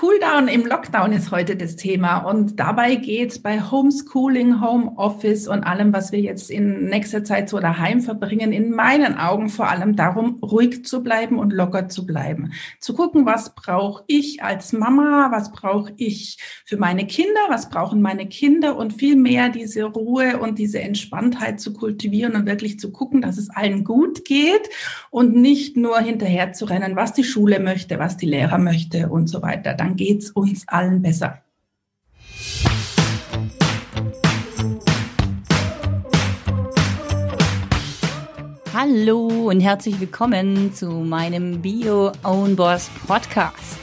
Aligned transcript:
Cooldown 0.00 0.48
im 0.48 0.64
Lockdown 0.64 1.12
ist 1.12 1.30
heute 1.30 1.56
das 1.56 1.76
Thema 1.76 2.20
und 2.20 2.58
dabei 2.58 2.94
geht 2.94 3.32
es 3.32 3.42
bei 3.42 3.60
Homeschooling, 3.60 4.62
Homeoffice 4.62 5.46
und 5.46 5.62
allem, 5.62 5.92
was 5.92 6.10
wir 6.10 6.20
jetzt 6.20 6.50
in 6.50 6.86
nächster 6.86 7.22
Zeit 7.22 7.50
so 7.50 7.60
daheim 7.60 8.00
verbringen, 8.00 8.50
in 8.50 8.70
meinen 8.70 9.18
Augen 9.18 9.50
vor 9.50 9.68
allem 9.68 9.96
darum, 9.96 10.38
ruhig 10.42 10.86
zu 10.86 11.02
bleiben 11.02 11.38
und 11.38 11.52
locker 11.52 11.90
zu 11.90 12.06
bleiben. 12.06 12.54
Zu 12.78 12.94
gucken, 12.94 13.26
was 13.26 13.54
brauche 13.54 14.02
ich 14.06 14.42
als 14.42 14.72
Mama, 14.72 15.28
was 15.32 15.52
brauche 15.52 15.92
ich 15.98 16.38
für 16.64 16.78
meine 16.78 17.06
Kinder, 17.06 17.40
was 17.50 17.68
brauchen 17.68 18.00
meine 18.00 18.26
Kinder 18.26 18.78
und 18.78 18.94
viel 18.94 19.16
mehr 19.16 19.50
diese 19.50 19.84
Ruhe 19.84 20.38
und 20.38 20.58
diese 20.58 20.80
Entspanntheit 20.80 21.60
zu 21.60 21.74
kultivieren 21.74 22.36
und 22.36 22.46
wirklich 22.46 22.80
zu 22.80 22.90
gucken, 22.90 23.20
dass 23.20 23.36
es 23.36 23.50
allen 23.50 23.84
gut 23.84 24.24
geht 24.24 24.70
und 25.10 25.36
nicht 25.36 25.76
nur 25.76 25.98
hinterher 25.98 26.54
zu 26.54 26.64
rennen, 26.64 26.96
was 26.96 27.12
die 27.12 27.22
Schule 27.24 27.60
möchte, 27.60 27.98
was 27.98 28.16
die 28.16 28.24
Lehrer 28.24 28.56
möchte 28.56 29.10
und 29.10 29.26
so 29.26 29.42
weiter 29.42 29.74
dann 29.74 29.89
geht 29.96 30.22
es 30.22 30.30
uns 30.30 30.66
allen 30.68 31.02
besser. 31.02 31.42
Hallo 38.72 39.50
und 39.50 39.60
herzlich 39.60 40.00
willkommen 40.00 40.72
zu 40.72 40.88
meinem 40.90 41.60
Bio 41.60 42.12
Own 42.22 42.56
Boss 42.56 42.88
Podcast. 43.06 43.78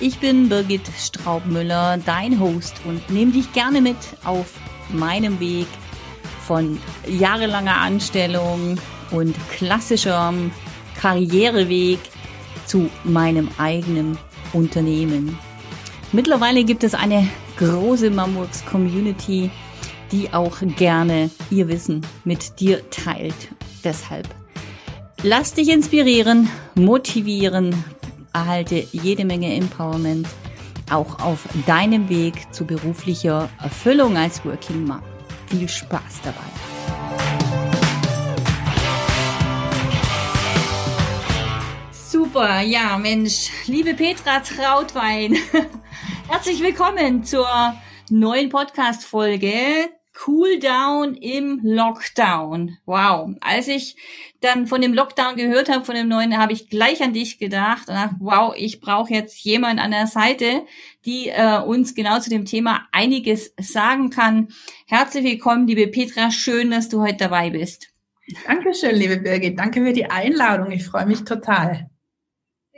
Ich 0.00 0.20
bin 0.20 0.48
Birgit 0.48 0.88
Straubmüller, 0.96 1.98
dein 2.06 2.38
Host 2.38 2.76
und 2.84 3.10
nehme 3.10 3.32
dich 3.32 3.52
gerne 3.52 3.80
mit 3.80 3.96
auf 4.24 4.54
meinem 4.90 5.40
Weg 5.40 5.66
von 6.46 6.78
jahrelanger 7.08 7.78
Anstellung 7.78 8.78
und 9.10 9.34
klassischem 9.50 10.52
Karriereweg 11.00 11.98
zu 12.66 12.88
meinem 13.02 13.48
eigenen 13.58 14.16
Unternehmen. 14.52 15.38
Mittlerweile 16.12 16.64
gibt 16.64 16.84
es 16.84 16.94
eine 16.94 17.28
große 17.58 18.10
Mamworks 18.10 18.64
Community, 18.64 19.50
die 20.10 20.32
auch 20.32 20.58
gerne 20.76 21.30
ihr 21.50 21.68
Wissen 21.68 22.06
mit 22.24 22.60
dir 22.60 22.88
teilt. 22.90 23.48
Deshalb 23.84 24.28
lass 25.22 25.54
dich 25.54 25.68
inspirieren, 25.68 26.48
motivieren, 26.74 27.74
erhalte 28.32 28.86
jede 28.92 29.24
Menge 29.24 29.54
Empowerment 29.54 30.26
auch 30.90 31.20
auf 31.20 31.46
deinem 31.66 32.08
Weg 32.08 32.52
zu 32.52 32.64
beruflicher 32.64 33.48
Erfüllung 33.62 34.16
als 34.16 34.44
Working 34.44 34.84
Mom. 34.84 35.02
Viel 35.48 35.68
Spaß 35.68 36.20
dabei! 36.22 36.67
Super, 42.30 42.60
ja, 42.60 42.98
Mensch, 42.98 43.48
liebe 43.68 43.94
Petra 43.94 44.40
Trautwein, 44.40 45.34
herzlich 46.28 46.62
willkommen 46.62 47.24
zur 47.24 47.48
neuen 48.10 48.50
Podcast-Folge 48.50 49.88
Cool 50.26 50.58
Down 50.58 51.14
im 51.14 51.58
Lockdown. 51.62 52.76
Wow, 52.84 53.30
als 53.40 53.68
ich 53.68 53.96
dann 54.42 54.66
von 54.66 54.82
dem 54.82 54.92
Lockdown 54.92 55.36
gehört 55.36 55.70
habe, 55.70 55.86
von 55.86 55.94
dem 55.94 56.06
neuen, 56.08 56.36
habe 56.36 56.52
ich 56.52 56.68
gleich 56.68 57.02
an 57.02 57.14
dich 57.14 57.38
gedacht 57.38 57.88
und 57.88 57.94
dachte, 57.94 58.16
wow, 58.18 58.52
ich 58.54 58.82
brauche 58.82 59.14
jetzt 59.14 59.42
jemand 59.42 59.80
an 59.80 59.92
der 59.92 60.06
Seite, 60.06 60.66
die 61.06 61.28
äh, 61.28 61.62
uns 61.62 61.94
genau 61.94 62.20
zu 62.20 62.28
dem 62.28 62.44
Thema 62.44 62.86
einiges 62.92 63.54
sagen 63.58 64.10
kann. 64.10 64.48
Herzlich 64.86 65.24
willkommen, 65.24 65.66
liebe 65.66 65.86
Petra, 65.86 66.30
schön, 66.30 66.72
dass 66.72 66.90
du 66.90 67.00
heute 67.00 67.16
dabei 67.16 67.48
bist. 67.48 67.88
Dankeschön, 68.46 68.96
liebe 68.96 69.16
Birgit. 69.16 69.58
Danke 69.58 69.82
für 69.82 69.94
die 69.94 70.10
Einladung. 70.10 70.70
Ich 70.72 70.84
freue 70.84 71.06
mich 71.06 71.24
total. 71.24 71.87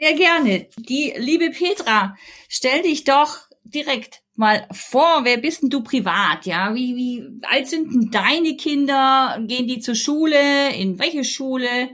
Sehr 0.00 0.14
gerne. 0.14 0.66
Die 0.78 1.12
liebe 1.14 1.50
Petra, 1.50 2.16
stell 2.48 2.80
dich 2.80 3.04
doch 3.04 3.36
direkt 3.64 4.22
mal 4.34 4.66
vor, 4.72 5.24
wer 5.24 5.36
bist 5.36 5.62
denn 5.62 5.68
du 5.68 5.82
privat? 5.82 6.46
Ja, 6.46 6.74
wie, 6.74 6.96
wie 6.96 7.24
alt 7.42 7.68
sind 7.68 7.92
denn 7.92 8.10
deine 8.10 8.56
Kinder? 8.56 9.38
Gehen 9.46 9.68
die 9.68 9.80
zur 9.80 9.94
Schule? 9.94 10.74
In 10.74 10.98
welche 10.98 11.22
Schule? 11.22 11.90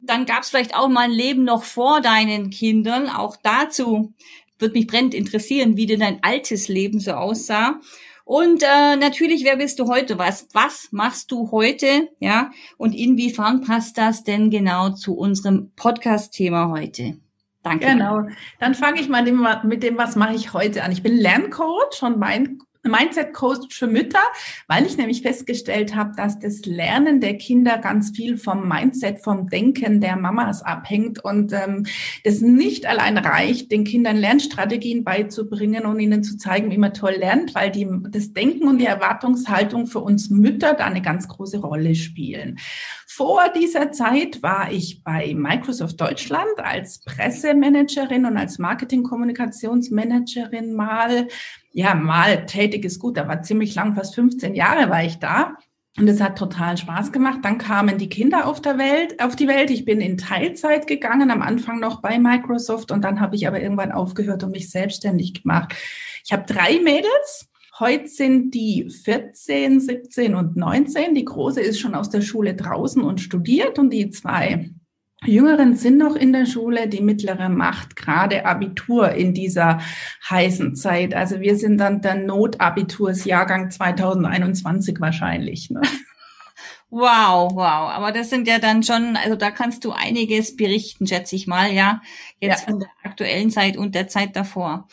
Dann 0.00 0.26
gab 0.26 0.42
es 0.42 0.50
vielleicht 0.50 0.74
auch 0.74 0.88
mal 0.88 1.02
ein 1.02 1.12
Leben 1.12 1.44
noch 1.44 1.62
vor 1.62 2.00
deinen 2.00 2.50
Kindern. 2.50 3.08
Auch 3.08 3.36
dazu 3.40 4.12
wird 4.58 4.74
mich 4.74 4.88
brennend 4.88 5.14
interessieren, 5.14 5.76
wie 5.76 5.86
denn 5.86 6.00
dein 6.00 6.24
altes 6.24 6.66
Leben 6.66 6.98
so 6.98 7.12
aussah. 7.12 7.80
Und 8.24 8.64
äh, 8.64 8.96
natürlich, 8.96 9.44
wer 9.44 9.58
bist 9.58 9.78
du 9.78 9.86
heute? 9.86 10.18
Was, 10.18 10.48
was 10.54 10.88
machst 10.90 11.30
du 11.30 11.52
heute? 11.52 12.08
Ja, 12.18 12.50
und 12.78 12.94
inwiefern 12.94 13.60
passt 13.60 13.96
das 13.96 14.24
denn 14.24 14.50
genau 14.50 14.90
zu 14.90 15.14
unserem 15.14 15.70
Podcast-Thema 15.76 16.70
heute? 16.70 17.20
Danke. 17.64 17.86
Genau. 17.86 18.28
Dann 18.60 18.74
fange 18.74 19.00
ich 19.00 19.08
mal 19.08 19.22
mit 19.64 19.82
dem, 19.82 19.96
was 19.96 20.16
mache 20.16 20.34
ich 20.34 20.52
heute 20.52 20.84
an. 20.84 20.92
Ich 20.92 21.02
bin 21.02 21.16
Lerncoach 21.16 22.02
und 22.02 22.18
mein 22.18 22.58
Mindset 22.84 23.32
Coach 23.32 23.74
für 23.74 23.86
Mütter, 23.86 24.20
weil 24.68 24.86
ich 24.86 24.96
nämlich 24.96 25.22
festgestellt 25.22 25.94
habe, 25.94 26.12
dass 26.16 26.38
das 26.38 26.64
Lernen 26.66 27.20
der 27.20 27.38
Kinder 27.38 27.78
ganz 27.78 28.10
viel 28.10 28.36
vom 28.36 28.68
Mindset, 28.68 29.20
vom 29.20 29.48
Denken 29.48 30.00
der 30.00 30.16
Mamas 30.16 30.62
abhängt 30.62 31.24
und 31.24 31.52
ähm, 31.52 31.86
das 32.24 32.40
nicht 32.40 32.86
allein 32.86 33.18
reicht, 33.18 33.72
den 33.72 33.84
Kindern 33.84 34.16
Lernstrategien 34.16 35.04
beizubringen 35.04 35.86
und 35.86 36.00
ihnen 36.00 36.22
zu 36.22 36.36
zeigen, 36.36 36.70
wie 36.70 36.78
man 36.78 36.94
toll 36.94 37.16
lernt, 37.18 37.54
weil 37.54 37.70
die, 37.70 37.88
das 38.10 38.32
Denken 38.32 38.68
und 38.68 38.78
die 38.78 38.86
Erwartungshaltung 38.86 39.86
für 39.86 40.00
uns 40.00 40.30
Mütter 40.30 40.74
da 40.74 40.84
eine 40.84 41.02
ganz 41.02 41.28
große 41.28 41.58
Rolle 41.58 41.94
spielen. 41.94 42.58
Vor 43.16 43.48
dieser 43.54 43.92
Zeit 43.92 44.42
war 44.42 44.72
ich 44.72 45.04
bei 45.04 45.34
Microsoft 45.36 46.00
Deutschland 46.00 46.58
als 46.58 46.98
Pressemanagerin 46.98 48.26
und 48.26 48.36
als 48.36 48.58
Marketing-Kommunikationsmanagerin 48.58 50.74
mal, 50.74 51.28
ja, 51.70 51.94
mal 51.94 52.44
tätig 52.46 52.73
ist 52.82 52.98
gut, 52.98 53.16
da 53.16 53.28
war 53.28 53.42
ziemlich 53.42 53.74
lang, 53.74 53.94
fast 53.94 54.14
15 54.14 54.54
Jahre 54.54 54.90
war 54.90 55.04
ich 55.04 55.18
da. 55.18 55.56
Und 55.96 56.08
es 56.08 56.20
hat 56.20 56.38
total 56.38 56.76
Spaß 56.76 57.12
gemacht. 57.12 57.38
Dann 57.42 57.58
kamen 57.58 57.98
die 57.98 58.08
Kinder 58.08 58.48
auf 58.48 58.60
der 58.60 58.78
Welt, 58.78 59.22
auf 59.22 59.36
die 59.36 59.46
Welt. 59.46 59.70
Ich 59.70 59.84
bin 59.84 60.00
in 60.00 60.18
Teilzeit 60.18 60.88
gegangen, 60.88 61.30
am 61.30 61.42
Anfang 61.42 61.78
noch 61.78 62.00
bei 62.00 62.18
Microsoft 62.18 62.90
und 62.90 63.04
dann 63.04 63.20
habe 63.20 63.36
ich 63.36 63.46
aber 63.46 63.60
irgendwann 63.60 63.92
aufgehört 63.92 64.42
und 64.42 64.50
mich 64.50 64.70
selbstständig 64.70 65.42
gemacht. 65.42 65.74
Ich 66.24 66.32
habe 66.32 66.52
drei 66.52 66.80
Mädels 66.80 67.48
Heute 67.80 68.06
sind 68.06 68.54
die 68.54 68.88
14, 68.88 69.80
17 69.80 70.36
und 70.36 70.54
19. 70.54 71.12
Die 71.12 71.24
große 71.24 71.60
ist 71.60 71.80
schon 71.80 71.96
aus 71.96 72.08
der 72.08 72.20
Schule 72.20 72.54
draußen 72.54 73.02
und 73.02 73.20
studiert 73.20 73.80
und 73.80 73.90
die 73.90 74.10
zwei 74.10 74.70
Jüngeren 75.26 75.76
sind 75.76 75.98
noch 75.98 76.16
in 76.16 76.32
der 76.32 76.46
Schule, 76.46 76.88
die 76.88 77.00
mittlere 77.00 77.48
macht 77.48 77.96
gerade 77.96 78.44
Abitur 78.46 79.12
in 79.12 79.34
dieser 79.34 79.80
heißen 80.28 80.74
Zeit. 80.76 81.14
Also 81.14 81.40
wir 81.40 81.56
sind 81.56 81.78
dann 81.78 82.00
der 82.00 82.16
Notabitursjahrgang 82.16 83.70
2021 83.70 85.00
wahrscheinlich. 85.00 85.70
Ne? 85.70 85.80
Wow, 86.90 87.50
wow. 87.54 87.90
Aber 87.90 88.12
das 88.12 88.30
sind 88.30 88.46
ja 88.46 88.60
dann 88.60 88.84
schon, 88.84 89.16
also 89.16 89.34
da 89.34 89.50
kannst 89.50 89.84
du 89.84 89.90
einiges 89.90 90.54
berichten, 90.54 91.08
schätze 91.08 91.34
ich 91.34 91.48
mal, 91.48 91.72
ja. 91.72 92.00
Jetzt 92.38 92.60
ja. 92.60 92.70
von 92.70 92.80
der 92.80 92.88
aktuellen 93.02 93.50
Zeit 93.50 93.76
und 93.76 93.96
der 93.96 94.06
Zeit 94.06 94.36
davor. 94.36 94.86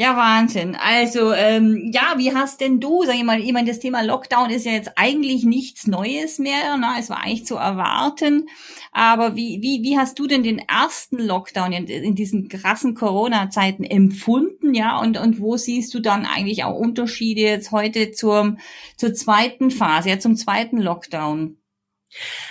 Ja, 0.00 0.16
Wahnsinn. 0.16 0.76
Also, 0.76 1.32
ähm, 1.32 1.90
ja, 1.92 2.14
wie 2.18 2.32
hast 2.32 2.60
denn 2.60 2.78
du, 2.78 3.02
sag 3.04 3.16
ich 3.16 3.24
mal, 3.24 3.40
ich 3.40 3.52
meine, 3.52 3.68
das 3.68 3.80
Thema 3.80 4.02
Lockdown 4.02 4.48
ist 4.48 4.64
ja 4.64 4.70
jetzt 4.70 4.92
eigentlich 4.94 5.42
nichts 5.42 5.88
Neues 5.88 6.38
mehr, 6.38 6.76
ne? 6.76 6.86
es 7.00 7.10
war 7.10 7.20
eigentlich 7.20 7.46
zu 7.46 7.56
erwarten. 7.56 8.48
Aber 8.92 9.34
wie, 9.34 9.60
wie, 9.60 9.82
wie 9.82 9.98
hast 9.98 10.16
du 10.20 10.28
denn 10.28 10.44
den 10.44 10.60
ersten 10.60 11.18
Lockdown 11.18 11.72
in, 11.72 11.86
in 11.88 12.14
diesen 12.14 12.48
krassen 12.48 12.94
Corona-Zeiten 12.94 13.82
empfunden, 13.82 14.72
ja? 14.72 15.00
Und, 15.00 15.18
und 15.18 15.40
wo 15.40 15.56
siehst 15.56 15.92
du 15.94 15.98
dann 15.98 16.26
eigentlich 16.26 16.62
auch 16.62 16.78
Unterschiede 16.78 17.40
jetzt 17.40 17.72
heute 17.72 18.12
zur, 18.12 18.56
zur 18.96 19.14
zweiten 19.14 19.72
Phase, 19.72 20.10
ja, 20.10 20.20
zum 20.20 20.36
zweiten 20.36 20.78
Lockdown? 20.78 21.57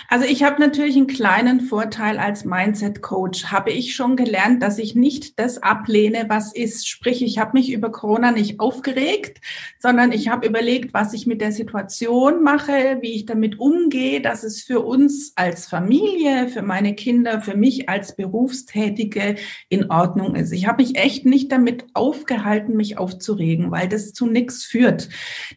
Also 0.08 0.24
ich 0.24 0.42
habe 0.42 0.60
natürlich 0.60 0.96
einen 0.96 1.06
kleinen 1.06 1.60
Vorteil 1.60 2.18
als 2.18 2.44
Mindset-Coach. 2.44 3.46
Habe 3.46 3.70
ich 3.70 3.94
schon 3.94 4.16
gelernt, 4.16 4.62
dass 4.62 4.78
ich 4.78 4.94
nicht 4.94 5.38
das 5.38 5.62
ablehne, 5.62 6.26
was 6.28 6.54
ist. 6.54 6.88
Sprich, 6.88 7.22
ich 7.22 7.38
habe 7.38 7.58
mich 7.58 7.72
über 7.72 7.90
Corona 7.90 8.30
nicht 8.30 8.60
aufgeregt, 8.60 9.40
sondern 9.78 10.12
ich 10.12 10.28
habe 10.28 10.46
überlegt, 10.46 10.94
was 10.94 11.12
ich 11.12 11.26
mit 11.26 11.40
der 11.40 11.52
Situation 11.52 12.42
mache, 12.42 12.98
wie 13.00 13.14
ich 13.14 13.26
damit 13.26 13.58
umgehe, 13.58 14.20
dass 14.20 14.44
es 14.44 14.62
für 14.62 14.80
uns 14.80 15.32
als 15.36 15.66
Familie, 15.66 16.48
für 16.48 16.62
meine 16.62 16.94
Kinder, 16.94 17.40
für 17.40 17.56
mich 17.56 17.88
als 17.88 18.14
Berufstätige 18.16 19.34
in 19.68 19.90
Ordnung 19.90 20.36
ist. 20.36 20.52
Ich 20.52 20.66
habe 20.66 20.82
mich 20.82 20.96
echt 20.96 21.26
nicht 21.26 21.50
damit 21.52 21.84
aufgehalten, 21.94 22.76
mich 22.76 22.96
aufzuregen, 22.96 23.70
weil 23.70 23.88
das 23.88 24.12
zu 24.12 24.26
nichts 24.26 24.64
führt. 24.64 25.08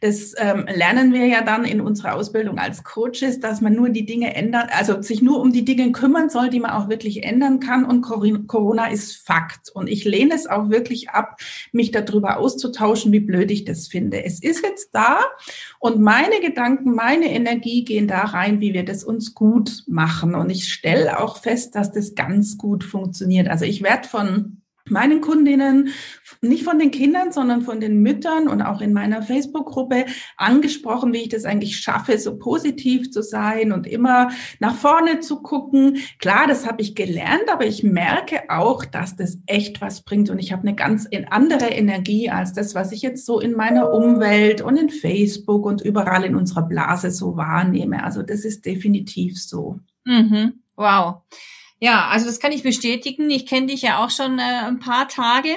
Das 0.01 0.33
ähm, 0.37 0.65
lernen 0.67 1.13
wir 1.13 1.27
ja 1.27 1.41
dann 1.41 1.63
in 1.63 1.79
unserer 1.79 2.15
Ausbildung 2.15 2.57
als 2.57 2.83
Coaches, 2.83 3.39
dass 3.39 3.61
man 3.61 3.75
nur 3.75 3.90
die 3.93 4.05
Dinge 4.05 4.35
ändern, 4.35 4.67
also 4.71 5.01
sich 5.01 5.21
nur 5.21 5.39
um 5.41 5.51
die 5.51 5.65
Dinge 5.65 5.91
kümmern 5.91 6.29
soll, 6.29 6.49
die 6.49 6.59
man 6.59 6.71
auch 6.71 6.89
wirklich 6.89 7.23
ändern 7.23 7.59
kann. 7.59 7.85
Und 7.85 8.01
Corona 8.01 8.87
ist 8.87 9.17
Fakt. 9.25 9.69
Und 9.73 9.87
ich 9.87 10.05
lehne 10.05 10.33
es 10.33 10.47
auch 10.47 10.69
wirklich 10.69 11.09
ab, 11.09 11.39
mich 11.71 11.91
darüber 11.91 12.37
auszutauschen, 12.37 13.11
wie 13.11 13.19
blöd 13.19 13.51
ich 13.51 13.65
das 13.65 13.87
finde. 13.87 14.23
Es 14.23 14.41
ist 14.41 14.63
jetzt 14.63 14.91
da 14.93 15.19
und 15.79 15.99
meine 15.99 16.39
Gedanken, 16.41 16.93
meine 16.93 17.31
Energie 17.31 17.83
gehen 17.83 18.07
da 18.07 18.21
rein, 18.21 18.61
wie 18.61 18.73
wir 18.73 18.85
das 18.85 19.03
uns 19.03 19.33
gut 19.33 19.83
machen. 19.87 20.35
Und 20.35 20.49
ich 20.49 20.71
stelle 20.71 21.19
auch 21.19 21.37
fest, 21.37 21.75
dass 21.75 21.91
das 21.91 22.15
ganz 22.15 22.57
gut 22.57 22.83
funktioniert. 22.83 23.47
Also 23.47 23.65
ich 23.65 23.81
werde 23.81 24.07
von 24.07 24.60
meinen 24.89 25.21
Kundinnen 25.21 25.89
nicht 26.41 26.63
von 26.63 26.79
den 26.79 26.91
Kindern, 26.91 27.31
sondern 27.31 27.61
von 27.61 27.79
den 27.79 28.01
Müttern 28.01 28.47
und 28.47 28.61
auch 28.61 28.81
in 28.81 28.93
meiner 28.93 29.21
Facebook-Gruppe 29.21 30.05
angesprochen, 30.37 31.13
wie 31.13 31.23
ich 31.23 31.29
das 31.29 31.45
eigentlich 31.45 31.77
schaffe, 31.77 32.17
so 32.17 32.37
positiv 32.37 33.11
zu 33.11 33.21
sein 33.21 33.71
und 33.71 33.85
immer 33.85 34.31
nach 34.59 34.75
vorne 34.75 35.19
zu 35.19 35.41
gucken. 35.41 35.97
Klar, 36.19 36.47
das 36.47 36.65
habe 36.65 36.81
ich 36.81 36.95
gelernt, 36.95 37.43
aber 37.51 37.65
ich 37.65 37.83
merke 37.83 38.49
auch, 38.49 38.85
dass 38.85 39.15
das 39.15 39.37
echt 39.45 39.81
was 39.81 40.01
bringt 40.01 40.29
und 40.29 40.39
ich 40.39 40.51
habe 40.51 40.63
eine 40.63 40.75
ganz 40.75 41.07
andere 41.29 41.67
Energie 41.67 42.29
als 42.29 42.53
das, 42.53 42.73
was 42.75 42.91
ich 42.91 43.01
jetzt 43.01 43.25
so 43.25 43.39
in 43.39 43.53
meiner 43.53 43.93
Umwelt 43.93 44.61
und 44.61 44.77
in 44.77 44.89
Facebook 44.89 45.65
und 45.65 45.81
überall 45.81 46.23
in 46.23 46.35
unserer 46.35 46.63
Blase 46.63 47.11
so 47.11 47.37
wahrnehme. 47.37 48.03
Also 48.03 48.23
das 48.23 48.45
ist 48.45 48.65
definitiv 48.65 49.41
so. 49.41 49.79
Mhm. 50.05 50.61
Wow. 50.75 51.21
Ja, 51.83 52.09
also 52.09 52.27
das 52.27 52.39
kann 52.39 52.51
ich 52.51 52.61
bestätigen. 52.61 53.31
Ich 53.31 53.47
kenne 53.47 53.67
dich 53.67 53.81
ja 53.81 54.05
auch 54.05 54.11
schon 54.11 54.37
äh, 54.37 54.43
ein 54.67 54.77
paar 54.77 55.07
Tage. 55.07 55.49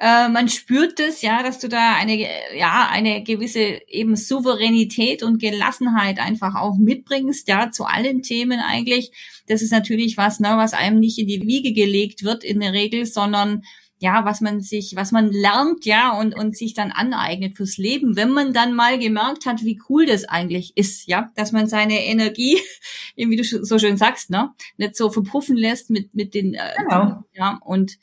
Äh, 0.00 0.28
man 0.28 0.48
spürt 0.48 0.98
es, 0.98 1.22
ja, 1.22 1.44
dass 1.44 1.60
du 1.60 1.68
da 1.68 1.94
eine, 1.94 2.18
ja, 2.58 2.88
eine 2.90 3.22
gewisse 3.22 3.80
eben 3.86 4.16
Souveränität 4.16 5.22
und 5.22 5.38
Gelassenheit 5.40 6.18
einfach 6.18 6.56
auch 6.56 6.76
mitbringst, 6.78 7.46
ja, 7.46 7.70
zu 7.70 7.84
allen 7.84 8.22
Themen 8.22 8.58
eigentlich. 8.58 9.12
Das 9.46 9.62
ist 9.62 9.70
natürlich 9.70 10.16
was, 10.16 10.40
ne, 10.40 10.54
was 10.56 10.72
einem 10.72 10.98
nicht 10.98 11.18
in 11.18 11.28
die 11.28 11.46
Wiege 11.46 11.72
gelegt 11.72 12.24
wird 12.24 12.42
in 12.42 12.58
der 12.58 12.72
Regel, 12.72 13.06
sondern 13.06 13.62
ja, 14.02 14.24
was 14.24 14.40
man 14.40 14.60
sich, 14.60 14.96
was 14.96 15.12
man 15.12 15.30
lernt, 15.30 15.86
ja, 15.86 16.10
und, 16.18 16.34
und 16.34 16.56
sich 16.56 16.74
dann 16.74 16.90
aneignet 16.90 17.56
fürs 17.56 17.76
Leben, 17.76 18.16
wenn 18.16 18.30
man 18.30 18.52
dann 18.52 18.74
mal 18.74 18.98
gemerkt 18.98 19.46
hat, 19.46 19.62
wie 19.62 19.80
cool 19.88 20.06
das 20.06 20.24
eigentlich 20.24 20.76
ist, 20.76 21.06
ja, 21.06 21.30
dass 21.36 21.52
man 21.52 21.68
seine 21.68 22.04
Energie, 22.04 22.58
wie 23.16 23.36
du 23.36 23.44
so 23.44 23.78
schön 23.78 23.96
sagst, 23.96 24.28
ne, 24.28 24.50
nicht 24.76 24.96
so 24.96 25.08
verpuffen 25.08 25.56
lässt 25.56 25.88
mit, 25.88 26.16
mit 26.16 26.34
den, 26.34 26.54
äh, 26.54 26.74
genau. 26.78 27.22
ja, 27.32 27.60
und 27.64 27.96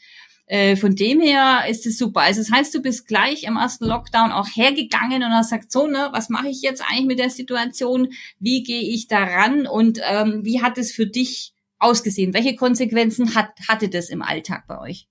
äh, 0.45 0.77
von 0.77 0.95
dem 0.95 1.19
her 1.19 1.65
ist 1.69 1.85
es 1.85 1.97
super. 1.97 2.21
Also 2.21 2.39
das 2.39 2.49
heißt, 2.49 2.73
du 2.73 2.81
bist 2.81 3.05
gleich 3.05 3.43
im 3.43 3.57
ersten 3.57 3.85
Lockdown 3.85 4.31
auch 4.31 4.47
hergegangen 4.47 5.21
und 5.21 5.31
hast 5.31 5.51
gesagt, 5.51 5.69
so, 5.69 5.85
ne, 5.85 6.09
was 6.13 6.29
mache 6.29 6.47
ich 6.47 6.61
jetzt 6.61 6.81
eigentlich 6.81 7.07
mit 7.07 7.19
der 7.19 7.29
Situation? 7.29 8.07
Wie 8.39 8.63
gehe 8.63 8.81
ich 8.83 9.07
daran? 9.07 9.67
Und 9.67 9.99
ähm, 10.09 10.45
wie 10.45 10.61
hat 10.61 10.77
es 10.77 10.93
für 10.93 11.05
dich 11.05 11.51
ausgesehen? 11.77 12.33
Welche 12.33 12.55
Konsequenzen 12.55 13.35
hat, 13.35 13.49
hatte 13.67 13.89
das 13.89 14.09
im 14.09 14.21
Alltag 14.21 14.63
bei 14.65 14.79
euch? 14.79 15.09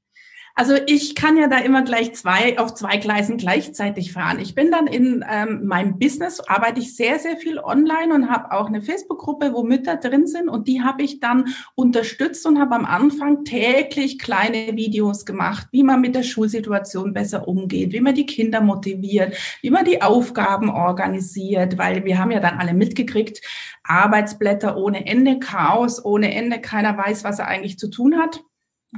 Also 0.59 0.75
ich 0.87 1.15
kann 1.15 1.37
ja 1.37 1.47
da 1.47 1.59
immer 1.59 1.83
gleich 1.83 2.15
zwei 2.17 2.59
auf 2.59 2.75
zwei 2.75 2.97
Gleisen 2.97 3.37
gleichzeitig 3.37 4.11
fahren. 4.13 4.41
Ich 4.41 4.57
bin 4.57 4.73
dann 4.73 4.89
in 4.89 5.25
ähm, 5.31 5.65
meinem 5.67 6.01
Business, 6.01 6.41
arbeite 6.41 6.81
ich 6.81 6.97
sehr, 6.97 7.21
sehr 7.21 7.37
viel 7.37 7.61
online 7.61 8.13
und 8.13 8.29
habe 8.29 8.51
auch 8.51 8.67
eine 8.67 8.83
Facebook-Gruppe, 8.83 9.53
wo 9.53 9.63
Mütter 9.63 9.99
drin 9.99 10.27
sind 10.27 10.49
und 10.49 10.67
die 10.67 10.83
habe 10.83 11.05
ich 11.05 11.21
dann 11.21 11.55
unterstützt 11.77 12.45
und 12.45 12.59
habe 12.59 12.75
am 12.75 12.87
Anfang 12.87 13.45
täglich 13.45 14.19
kleine 14.19 14.77
Videos 14.77 15.25
gemacht, 15.25 15.69
wie 15.71 15.85
man 15.85 16.01
mit 16.01 16.17
der 16.17 16.25
Schulsituation 16.25 17.13
besser 17.13 17.47
umgeht, 17.47 17.93
wie 17.93 18.01
man 18.01 18.17
die 18.17 18.27
Kinder 18.27 18.61
motiviert, 18.61 19.37
wie 19.63 19.71
man 19.71 19.85
die 19.85 20.03
Aufgaben 20.03 20.71
organisiert, 20.71 21.79
weil 21.79 22.05
wir 22.05 22.19
haben 22.19 22.33
ja 22.33 22.41
dann 22.41 22.59
alle 22.59 22.75
mitgekriegt, 22.75 23.41
Arbeitsblätter 23.85 24.77
ohne 24.77 25.07
Ende, 25.07 25.39
Chaos 25.39 26.05
ohne 26.05 26.35
Ende, 26.35 26.61
keiner 26.61 26.99
weiß, 26.99 27.23
was 27.23 27.39
er 27.39 27.47
eigentlich 27.47 27.79
zu 27.79 27.89
tun 27.89 28.19
hat. 28.19 28.43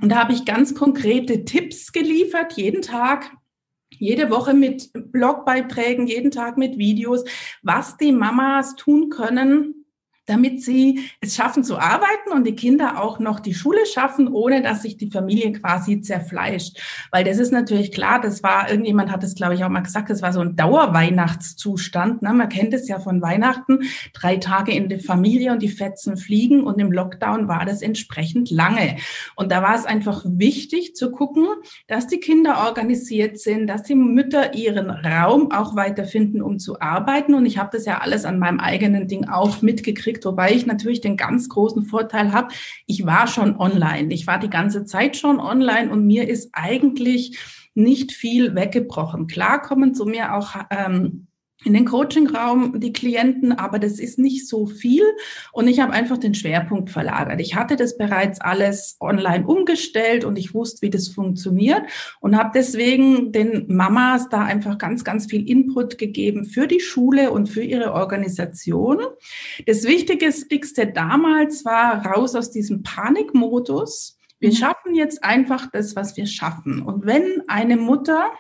Und 0.00 0.10
da 0.10 0.16
habe 0.16 0.32
ich 0.32 0.44
ganz 0.44 0.74
konkrete 0.74 1.44
Tipps 1.44 1.92
geliefert, 1.92 2.52
jeden 2.54 2.82
Tag, 2.82 3.32
jede 3.90 4.30
Woche 4.30 4.54
mit 4.54 4.90
Blogbeiträgen, 4.92 6.06
jeden 6.06 6.30
Tag 6.30 6.56
mit 6.56 6.78
Videos, 6.78 7.24
was 7.62 7.96
die 7.96 8.12
Mamas 8.12 8.76
tun 8.76 9.10
können, 9.10 9.79
damit 10.30 10.62
sie 10.62 11.00
es 11.20 11.34
schaffen 11.34 11.64
zu 11.64 11.78
arbeiten 11.78 12.30
und 12.32 12.46
die 12.46 12.54
Kinder 12.54 13.02
auch 13.02 13.18
noch 13.18 13.40
die 13.40 13.54
Schule 13.54 13.84
schaffen, 13.84 14.28
ohne 14.28 14.62
dass 14.62 14.82
sich 14.82 14.96
die 14.96 15.10
Familie 15.10 15.52
quasi 15.52 16.00
zerfleischt. 16.00 16.78
Weil 17.10 17.24
das 17.24 17.38
ist 17.38 17.52
natürlich 17.52 17.90
klar, 17.90 18.20
das 18.20 18.42
war, 18.42 18.70
irgendjemand 18.70 19.10
hat 19.10 19.24
es, 19.24 19.34
glaube 19.34 19.54
ich, 19.54 19.64
auch 19.64 19.68
mal 19.68 19.80
gesagt, 19.80 20.10
das 20.10 20.22
war 20.22 20.32
so 20.32 20.40
ein 20.40 20.54
Dauerweihnachtszustand. 20.54 22.22
Ne? 22.22 22.32
Man 22.32 22.48
kennt 22.48 22.72
es 22.72 22.88
ja 22.88 23.00
von 23.00 23.20
Weihnachten, 23.20 23.80
drei 24.12 24.36
Tage 24.36 24.72
in 24.72 24.88
der 24.88 25.00
Familie 25.00 25.52
und 25.52 25.62
die 25.62 25.68
Fetzen 25.68 26.16
fliegen 26.16 26.62
und 26.62 26.78
im 26.78 26.92
Lockdown 26.92 27.48
war 27.48 27.64
das 27.64 27.82
entsprechend 27.82 28.50
lange. 28.50 28.96
Und 29.34 29.50
da 29.50 29.62
war 29.62 29.74
es 29.74 29.84
einfach 29.84 30.24
wichtig 30.24 30.94
zu 30.94 31.10
gucken, 31.10 31.46
dass 31.88 32.06
die 32.06 32.20
Kinder 32.20 32.66
organisiert 32.66 33.38
sind, 33.38 33.66
dass 33.66 33.82
die 33.82 33.96
Mütter 33.96 34.54
ihren 34.54 34.90
Raum 34.90 35.50
auch 35.50 35.74
weiterfinden, 35.74 36.40
um 36.40 36.58
zu 36.58 36.80
arbeiten. 36.80 37.34
Und 37.34 37.46
ich 37.46 37.58
habe 37.58 37.70
das 37.72 37.84
ja 37.84 37.98
alles 37.98 38.24
an 38.24 38.38
meinem 38.38 38.60
eigenen 38.60 39.08
Ding 39.08 39.28
auch 39.28 39.62
mitgekriegt 39.62 40.19
gekriegt, 40.20 40.24
wobei 40.24 40.52
ich 40.52 40.66
natürlich 40.66 41.00
den 41.00 41.16
ganz 41.16 41.48
großen 41.48 41.84
Vorteil 41.84 42.32
habe, 42.32 42.48
ich 42.86 43.06
war 43.06 43.26
schon 43.26 43.56
online. 43.56 44.12
Ich 44.12 44.26
war 44.26 44.38
die 44.38 44.50
ganze 44.50 44.84
Zeit 44.84 45.16
schon 45.16 45.40
online 45.40 45.90
und 45.90 46.06
mir 46.06 46.28
ist 46.28 46.50
eigentlich 46.52 47.38
nicht 47.74 48.12
viel 48.12 48.54
weggebrochen. 48.54 49.26
Klar 49.26 49.62
kommen 49.62 49.94
zu 49.94 50.04
mir 50.04 50.34
auch 50.34 50.56
ähm, 50.70 51.26
in 51.64 51.74
den 51.74 51.84
Coachingraum 51.84 52.80
die 52.80 52.92
Klienten, 52.92 53.52
aber 53.52 53.78
das 53.78 53.98
ist 53.98 54.18
nicht 54.18 54.48
so 54.48 54.66
viel 54.66 55.02
und 55.52 55.68
ich 55.68 55.80
habe 55.80 55.92
einfach 55.92 56.18
den 56.18 56.34
Schwerpunkt 56.34 56.90
verlagert. 56.90 57.40
Ich 57.40 57.54
hatte 57.54 57.76
das 57.76 57.98
bereits 57.98 58.40
alles 58.40 58.96
online 59.00 59.46
umgestellt 59.46 60.24
und 60.24 60.38
ich 60.38 60.54
wusste, 60.54 60.82
wie 60.82 60.90
das 60.90 61.08
funktioniert 61.08 61.82
und 62.20 62.36
habe 62.36 62.50
deswegen 62.54 63.32
den 63.32 63.66
Mamas 63.68 64.28
da 64.30 64.42
einfach 64.42 64.78
ganz, 64.78 65.04
ganz 65.04 65.26
viel 65.26 65.48
Input 65.48 65.98
gegeben 65.98 66.44
für 66.44 66.66
die 66.66 66.80
Schule 66.80 67.30
und 67.30 67.48
für 67.48 67.62
ihre 67.62 67.92
Organisation. 67.92 68.98
Das 69.66 69.84
Wichtigste 69.84 70.86
damals 70.86 71.64
war 71.64 72.06
raus 72.06 72.34
aus 72.34 72.50
diesem 72.50 72.82
Panikmodus. 72.82 74.16
Wir 74.38 74.50
mhm. 74.50 74.54
schaffen 74.54 74.94
jetzt 74.94 75.22
einfach 75.22 75.70
das, 75.70 75.94
was 75.94 76.16
wir 76.16 76.26
schaffen. 76.26 76.82
Und 76.82 77.04
wenn 77.04 77.42
eine 77.48 77.76
Mutter 77.76 78.30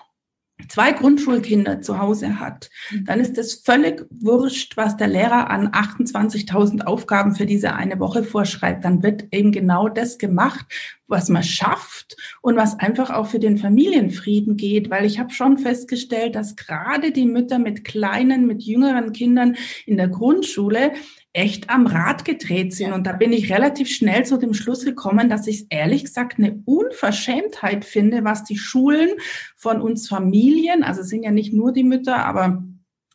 zwei 0.68 0.92
Grundschulkinder 0.92 1.80
zu 1.80 1.98
Hause 1.98 2.40
hat, 2.40 2.70
mhm. 2.90 3.04
dann 3.04 3.20
ist 3.20 3.38
es 3.38 3.54
völlig 3.54 4.04
wurscht, 4.10 4.76
was 4.76 4.96
der 4.96 5.08
Lehrer 5.08 5.50
an 5.50 5.68
28.000 5.68 6.82
Aufgaben 6.82 7.34
für 7.34 7.46
diese 7.46 7.74
eine 7.74 7.98
Woche 7.98 8.24
vorschreibt. 8.24 8.84
Dann 8.84 9.02
wird 9.02 9.24
eben 9.32 9.52
genau 9.52 9.88
das 9.88 10.18
gemacht, 10.18 10.66
was 11.06 11.28
man 11.28 11.42
schafft 11.42 12.16
und 12.40 12.56
was 12.56 12.78
einfach 12.78 13.10
auch 13.10 13.26
für 13.26 13.40
den 13.40 13.58
Familienfrieden 13.58 14.56
geht, 14.56 14.90
weil 14.90 15.04
ich 15.04 15.18
habe 15.18 15.32
schon 15.32 15.58
festgestellt, 15.58 16.34
dass 16.34 16.56
gerade 16.56 17.10
die 17.10 17.26
Mütter 17.26 17.58
mit 17.58 17.84
kleinen, 17.84 18.46
mit 18.46 18.62
jüngeren 18.62 19.12
Kindern 19.12 19.56
in 19.86 19.96
der 19.96 20.08
Grundschule 20.08 20.92
echt 21.32 21.70
am 21.70 21.86
Rad 21.86 22.24
gedreht 22.24 22.74
sind. 22.74 22.92
Und 22.92 23.06
da 23.06 23.12
bin 23.12 23.32
ich 23.32 23.52
relativ 23.52 23.88
schnell 23.88 24.24
zu 24.26 24.36
dem 24.36 24.52
Schluss 24.52 24.84
gekommen, 24.84 25.28
dass 25.28 25.46
ich 25.46 25.60
es 25.60 25.66
ehrlich 25.70 26.04
gesagt 26.04 26.38
eine 26.38 26.60
Unverschämtheit 26.64 27.84
finde, 27.84 28.24
was 28.24 28.44
die 28.44 28.58
Schulen 28.58 29.10
von 29.56 29.80
uns 29.80 30.08
Familien, 30.08 30.82
also 30.82 31.02
es 31.02 31.08
sind 31.08 31.22
ja 31.22 31.30
nicht 31.30 31.52
nur 31.52 31.72
die 31.72 31.84
Mütter, 31.84 32.24
aber 32.24 32.64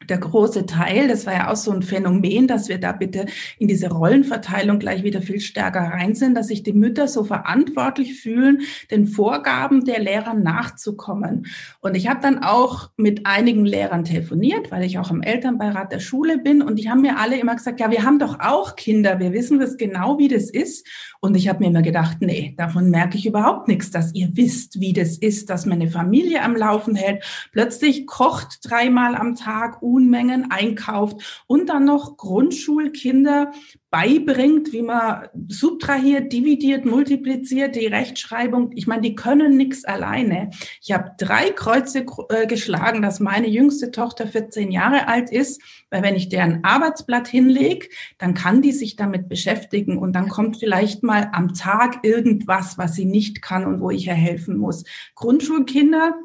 der 0.10 0.18
große 0.18 0.66
Teil, 0.66 1.08
das 1.08 1.26
war 1.26 1.34
ja 1.34 1.52
auch 1.52 1.56
so 1.56 1.72
ein 1.72 1.82
Phänomen, 1.82 2.48
dass 2.48 2.70
wir 2.70 2.78
da 2.78 2.92
bitte 2.92 3.26
in 3.58 3.68
diese 3.68 3.90
Rollenverteilung 3.90 4.80
gleich 4.80 5.04
wieder 5.04 5.22
viel 5.22 5.40
stärker 5.40 5.82
rein 5.82 6.16
sind, 6.16 6.36
dass 6.36 6.48
sich 6.48 6.64
die 6.64 6.74
Mütter 6.74 7.08
so 7.08 7.24
verantwortlich 7.24 8.20
fühlen, 8.20 8.62
den 8.92 9.08
Vorgaben 9.08 9.86
der 9.86 10.00
Lehrer 10.00 10.34
nachzukommen. 10.34 11.48
Und 11.82 11.96
ich 11.96 12.08
habe 12.08 12.22
dann 12.22 12.40
auch 12.40 12.90
mit 12.98 13.26
einigen 13.26 13.66
Lehrern 13.66 14.04
telefoniert, 14.04 14.72
weil 14.72 14.84
ich 14.84 15.00
auch 15.00 15.12
im 15.12 15.22
Elternbeirat 15.22 15.92
der 15.92 16.00
Schule 16.00 16.38
bin 16.38 16.62
und 16.62 16.78
die 16.78 16.90
haben 16.90 17.02
mir 17.02 17.18
alle 17.18 17.40
immer 17.40 17.56
gesagt, 17.56 17.80
ja, 17.80 17.92
wir 17.92 18.04
haben 18.04 18.20
doch 18.20 18.40
auch 18.40 18.76
Kinder, 18.76 19.20
wir 19.20 19.34
wissen 19.34 19.60
das 19.60 19.78
genau, 19.78 20.18
wie 20.18 20.28
das 20.28 20.50
ist. 20.50 20.88
Und 21.26 21.36
ich 21.36 21.48
habe 21.48 21.64
mir 21.64 21.72
immer 21.72 21.82
gedacht, 21.82 22.18
nee, 22.20 22.54
davon 22.56 22.92
merke 22.92 23.18
ich 23.18 23.26
überhaupt 23.26 23.68
nichts, 23.68 23.90
dass 23.90 24.14
ihr 24.14 24.30
wisst, 24.34 24.80
wie 24.80 24.94
das 24.94 25.18
ist, 25.18 25.50
dass 25.50 25.66
man 25.66 25.82
eine 25.82 25.90
Familie 25.90 26.44
am 26.44 26.56
Laufen 26.56 26.94
hält, 26.96 27.24
plötzlich 27.52 28.06
kocht 28.06 28.60
dreimal 28.62 29.16
am 29.16 29.34
Tag, 29.34 29.82
Unmengen 29.82 30.52
einkauft 30.52 31.44
und 31.48 31.70
dann 31.70 31.84
noch 31.84 32.18
Grundschulkinder 32.18 33.52
beibringt, 33.96 34.74
wie 34.74 34.82
man 34.82 35.30
subtrahiert, 35.48 36.34
dividiert, 36.34 36.84
multipliziert, 36.84 37.78
die 37.78 37.88
Rechtschreibung. 37.88 38.72
Ich 38.76 38.88
meine, 38.88 39.04
die 39.04 39.16
können 39.16 39.56
nichts 39.56 39.86
alleine. 39.86 40.50
Ich 40.82 40.92
habe 40.92 41.12
drei 41.18 41.52
Kreuze 41.52 42.06
äh, 42.28 42.46
geschlagen, 42.46 43.02
dass 43.02 43.22
meine 43.22 43.48
jüngste 43.48 43.92
Tochter 43.92 44.28
14 44.28 44.70
Jahre 44.70 45.08
alt 45.08 45.32
ist, 45.32 45.62
weil 45.92 46.04
wenn 46.04 46.16
ich 46.16 46.28
deren 46.28 46.66
Arbeitsblatt 46.66 47.30
hinlege, 47.30 47.88
dann 48.18 48.34
kann 48.34 48.62
die 48.62 48.74
sich 48.74 48.98
damit 48.98 49.30
beschäftigen 49.30 49.98
und 49.98 50.12
dann 50.12 50.28
kommt 50.28 50.58
vielleicht 50.58 51.02
mal 51.02 51.30
am 51.32 51.54
Tag 51.54 52.00
irgendwas, 52.04 52.78
was 52.78 52.96
sie 52.96 53.06
nicht 53.06 53.42
kann 53.42 53.66
und 53.66 53.80
wo 53.80 53.92
ich 53.92 54.08
ihr 54.08 54.14
helfen 54.14 54.58
muss. 54.58 54.84
Grundschulkinder 55.16 56.16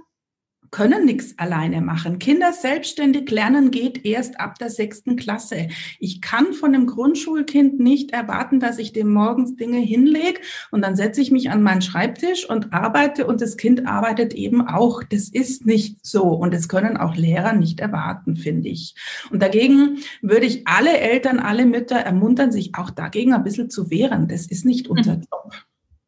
können 0.71 1.05
nichts 1.05 1.39
alleine 1.39 1.81
machen. 1.81 2.19
Kinder 2.19 2.53
selbstständig 2.53 3.31
lernen 3.31 3.71
geht 3.71 4.05
erst 4.05 4.39
ab 4.39 4.59
der 4.59 4.71
sechsten 4.71 5.17
Klasse. 5.17 5.69
Ich 5.99 6.21
kann 6.21 6.53
von 6.53 6.75
einem 6.75 6.87
Grundschulkind 6.87 7.81
nicht 7.81 8.13
erwarten, 8.13 8.61
dass 8.61 8.79
ich 8.79 8.93
dem 8.93 9.13
morgens 9.13 9.57
Dinge 9.57 9.79
hinlege 9.79 10.41
und 10.71 10.83
dann 10.83 10.97
setze 10.97 11.21
ich 11.21 11.31
mich 11.31 11.51
an 11.51 11.63
meinen 11.63 11.83
Schreibtisch 11.83 12.49
und 12.49 12.73
arbeite 12.73 13.27
und 13.27 13.41
das 13.41 13.57
Kind 13.57 13.87
arbeitet 13.87 14.35
eben 14.35 14.67
auch. 14.67 15.03
Das 15.03 15.29
ist 15.29 15.67
nicht 15.67 16.05
so 16.07 16.23
und 16.23 16.55
das 16.55 16.69
können 16.69 16.97
auch 16.97 17.17
Lehrer 17.17 17.53
nicht 17.53 17.81
erwarten, 17.81 18.37
finde 18.37 18.69
ich. 18.69 18.95
Und 19.31 19.43
dagegen 19.43 19.99
würde 20.23 20.47
ich 20.47 20.67
alle 20.69 20.99
Eltern, 20.99 21.41
alle 21.41 21.67
Mütter 21.67 21.97
ermuntern, 21.97 22.53
sich 22.53 22.75
auch 22.77 22.91
dagegen 22.91 23.33
ein 23.33 23.43
bisschen 23.43 23.71
zu 23.71 23.91
wehren. 23.91 24.29
Das 24.29 24.47
ist 24.47 24.65
nicht 24.65 24.89
unser 24.89 25.17
mhm. 25.17 25.23
Job. 25.31 25.53